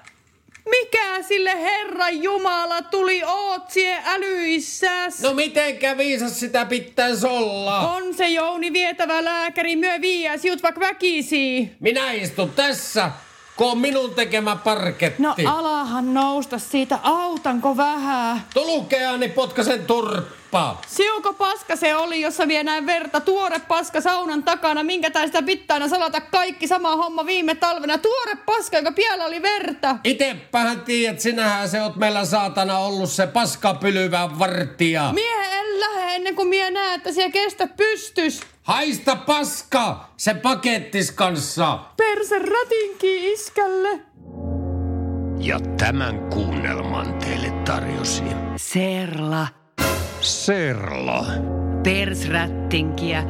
mikä 0.69 1.23
sille 1.23 1.63
Herran 1.63 2.23
Jumala 2.23 2.81
tuli 2.81 3.23
ootsie 3.23 3.97
älyissäs? 4.05 5.21
No 5.21 5.33
mitenkä 5.33 5.97
viisas 5.97 6.39
sitä 6.39 6.65
pitäisi 6.65 7.27
olla? 7.27 7.79
On 7.79 8.13
se 8.13 8.27
Jouni 8.27 8.73
vietävä 8.73 9.23
lääkäri, 9.23 9.75
myö 9.75 10.01
viiäs 10.01 10.45
jut 10.45 10.63
vaikka 10.63 10.81
väkisi. 10.81 11.71
Minä 11.79 12.11
istun 12.11 12.49
tässä 12.49 13.11
kun 13.59 13.71
on 13.71 13.77
minun 13.77 14.15
tekemä 14.15 14.55
parketti. 14.55 15.23
No 15.23 15.35
alahan 15.45 16.13
nousta 16.13 16.59
siitä, 16.59 16.99
autanko 17.03 17.77
vähän? 17.77 18.41
Tulukea, 18.53 19.17
niin 19.17 19.31
potkasen 19.31 19.85
turppaa. 20.49 20.81
Siuko 20.87 21.33
paska 21.33 21.75
se 21.75 21.95
oli, 21.95 22.21
jossa 22.21 22.47
vie 22.47 22.63
näin 22.63 22.85
verta. 22.85 23.19
Tuore 23.19 23.59
paska 23.59 24.01
saunan 24.01 24.43
takana. 24.43 24.83
Minkä 24.83 25.11
tai 25.11 25.27
sitä 25.27 25.41
pitää 25.41 25.87
salata 25.87 26.21
kaikki. 26.21 26.67
Sama 26.67 26.95
homma 26.95 27.25
viime 27.25 27.55
talvena. 27.55 27.97
Tuore 27.97 28.35
paska, 28.45 28.77
joka 28.77 28.91
piellä 28.91 29.25
oli 29.25 29.41
verta. 29.41 29.95
Itepähän 30.03 30.81
tiedät, 30.81 31.19
sinähän 31.19 31.69
se 31.69 31.81
oot 31.81 31.95
meillä 31.95 32.25
saatana 32.25 32.77
ollut 32.77 33.09
se 33.09 33.27
paskapylyvä 33.27 34.29
vartija. 34.39 35.11
Mie 35.13 35.59
en 35.59 35.79
lähde 35.79 36.15
ennen 36.15 36.35
kuin 36.35 36.47
mie 36.47 36.71
näe, 36.71 36.95
että 36.95 37.11
siellä 37.11 37.31
kestä 37.31 37.67
pystys. 37.67 38.41
Haista 38.63 39.15
paska, 39.15 40.09
se 40.17 40.33
pakettis 40.33 41.11
kanssa. 41.11 41.79
Perse 41.97 42.39
ratinki 42.39 43.31
iskälle. 43.31 44.01
Ja 45.39 45.59
tämän 45.77 46.29
kuunnelman 46.29 47.13
teille 47.13 47.51
tarjosi 47.65 48.23
Serla, 48.57 49.47
Serla. 50.21 51.25
persrättinkiä. 51.83 53.23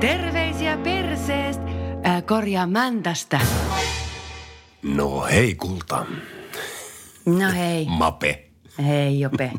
Terveisiä 0.00 0.76
perseestä, 0.76 1.62
äh, 2.06 2.22
korjaa 2.26 2.66
mäntästä. 2.66 3.40
No 4.82 5.22
hei 5.22 5.54
kulta, 5.54 6.06
No 7.26 7.52
hei, 7.56 7.86
mape. 7.88 8.44
hei 8.86 9.20
Jope. 9.20 9.50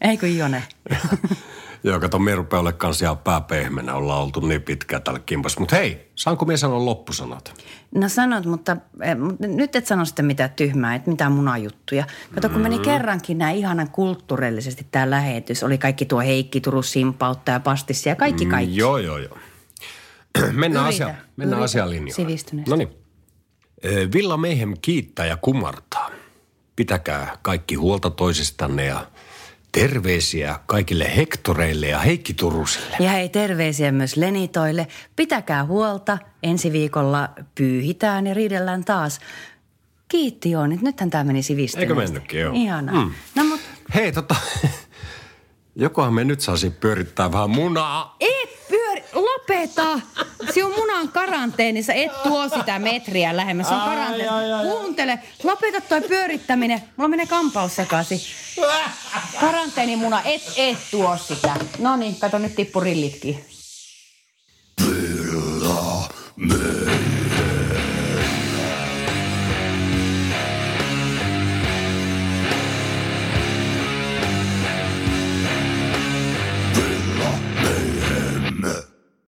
Eikö 0.00 0.28
Jone? 0.28 0.62
Joo, 1.84 2.00
kato, 2.00 2.18
me 2.18 2.34
rupeaa 2.34 2.60
olemaan 2.60 2.78
kanssa 2.78 3.04
ihan 3.04 3.18
pääpehmenä. 3.18 3.94
Ollaan 3.94 4.22
oltu 4.22 4.40
niin 4.40 4.62
pitkään 4.62 5.02
täällä 5.02 5.20
kimpas. 5.26 5.58
Mutta 5.58 5.76
hei, 5.76 6.10
saanko 6.14 6.44
minä 6.44 6.56
sanoa 6.56 6.84
loppusanat? 6.84 7.62
No 7.94 8.08
sanot, 8.08 8.46
mutta, 8.46 8.76
eh, 9.02 9.16
mutta 9.16 9.46
nyt 9.46 9.76
et 9.76 9.86
sano 9.86 10.04
sitä 10.04 10.22
mitään 10.22 10.50
tyhmää, 10.50 10.94
että 10.94 11.10
mitään 11.10 11.32
munajuttuja. 11.32 12.04
Kato, 12.34 12.48
kun 12.48 12.60
meni 12.60 12.78
kerrankin 12.78 13.38
näin 13.38 13.56
ihanan 13.56 13.90
kulttuurillisesti 13.90 14.86
tämä 14.90 15.10
lähetys. 15.10 15.62
Oli 15.62 15.78
kaikki 15.78 16.04
tuo 16.04 16.20
Heikki 16.20 16.60
Turun 16.60 16.84
Simpautta 16.84 17.50
ja 17.50 17.60
Pastissia 17.60 18.12
ja 18.12 18.16
kaikki 18.16 18.46
kaikki. 18.46 18.76
Joo, 18.76 18.98
joo, 18.98 19.18
joo. 19.18 19.38
Mennään, 20.52 20.86
Yritä, 20.86 21.04
asia, 21.04 21.14
mennään 21.36 21.60
yritä 21.60 21.64
asialinjoille. 21.64 22.64
No 22.68 22.76
niin. 22.76 22.88
Villa 24.14 24.36
Meihem 24.36 24.74
kiittää 24.82 25.26
ja 25.26 25.36
kumartaa. 25.36 26.10
Pitäkää 26.76 27.38
kaikki 27.42 27.74
huolta 27.74 28.10
toisistanne 28.10 28.84
ja 28.84 29.06
terveisiä 29.80 30.58
kaikille 30.66 31.16
Hektoreille 31.16 31.86
ja 31.86 31.98
Heikki 31.98 32.34
Turusille. 32.34 32.96
Ja 33.00 33.10
hei, 33.10 33.28
terveisiä 33.28 33.92
myös 33.92 34.16
Lenitoille. 34.16 34.86
Pitäkää 35.16 35.64
huolta. 35.64 36.18
Ensi 36.42 36.72
viikolla 36.72 37.28
pyyhitään 37.54 38.26
ja 38.26 38.34
riidellään 38.34 38.84
taas. 38.84 39.20
Kiitti 40.08 40.50
Jooni. 40.50 40.78
Nythän 40.82 41.10
tämä 41.10 41.24
meni 41.24 41.42
sivistyneesti. 41.42 41.92
Eikö 41.92 41.94
mennytkin, 41.94 42.40
joo. 42.40 42.52
Ihanaa. 42.54 43.04
Mm. 43.04 43.12
No 43.34 43.44
mut 43.44 43.60
Hei, 43.94 44.12
tota, 44.12 44.36
jokohan 45.76 46.14
me 46.14 46.24
nyt 46.24 46.40
saisi 46.40 46.70
pyörittää 46.70 47.32
vähän 47.32 47.50
munaa. 47.50 48.16
et 48.20 48.68
pyöri, 48.68 49.04
lopeta. 49.12 50.00
Sinun 50.54 50.74
munan 50.76 51.08
karanteenissa, 51.08 51.92
et 51.92 52.22
tuo 52.22 52.48
sitä 52.48 52.78
metriä 52.78 53.36
lähemmäs. 53.36 53.68
Se 53.68 53.74
on 53.74 53.80
karanteeni. 53.80 54.28
Kuuntele, 54.62 55.18
lopeta 55.44 55.80
toi 55.80 56.00
pyörittäminen. 56.00 56.82
Mulla 56.96 57.08
menee 57.08 57.26
kampaus 57.26 57.76
sekaisin. 57.76 58.20
Karanteenimuna, 59.40 60.22
et, 60.22 60.42
et 60.56 60.78
tuo 60.90 61.16
sitä. 61.16 61.56
No 61.78 61.96
niin, 61.96 62.16
kato 62.16 62.38
nyt 62.38 62.54
tippu 62.54 62.80
rillitkin. 62.80 63.44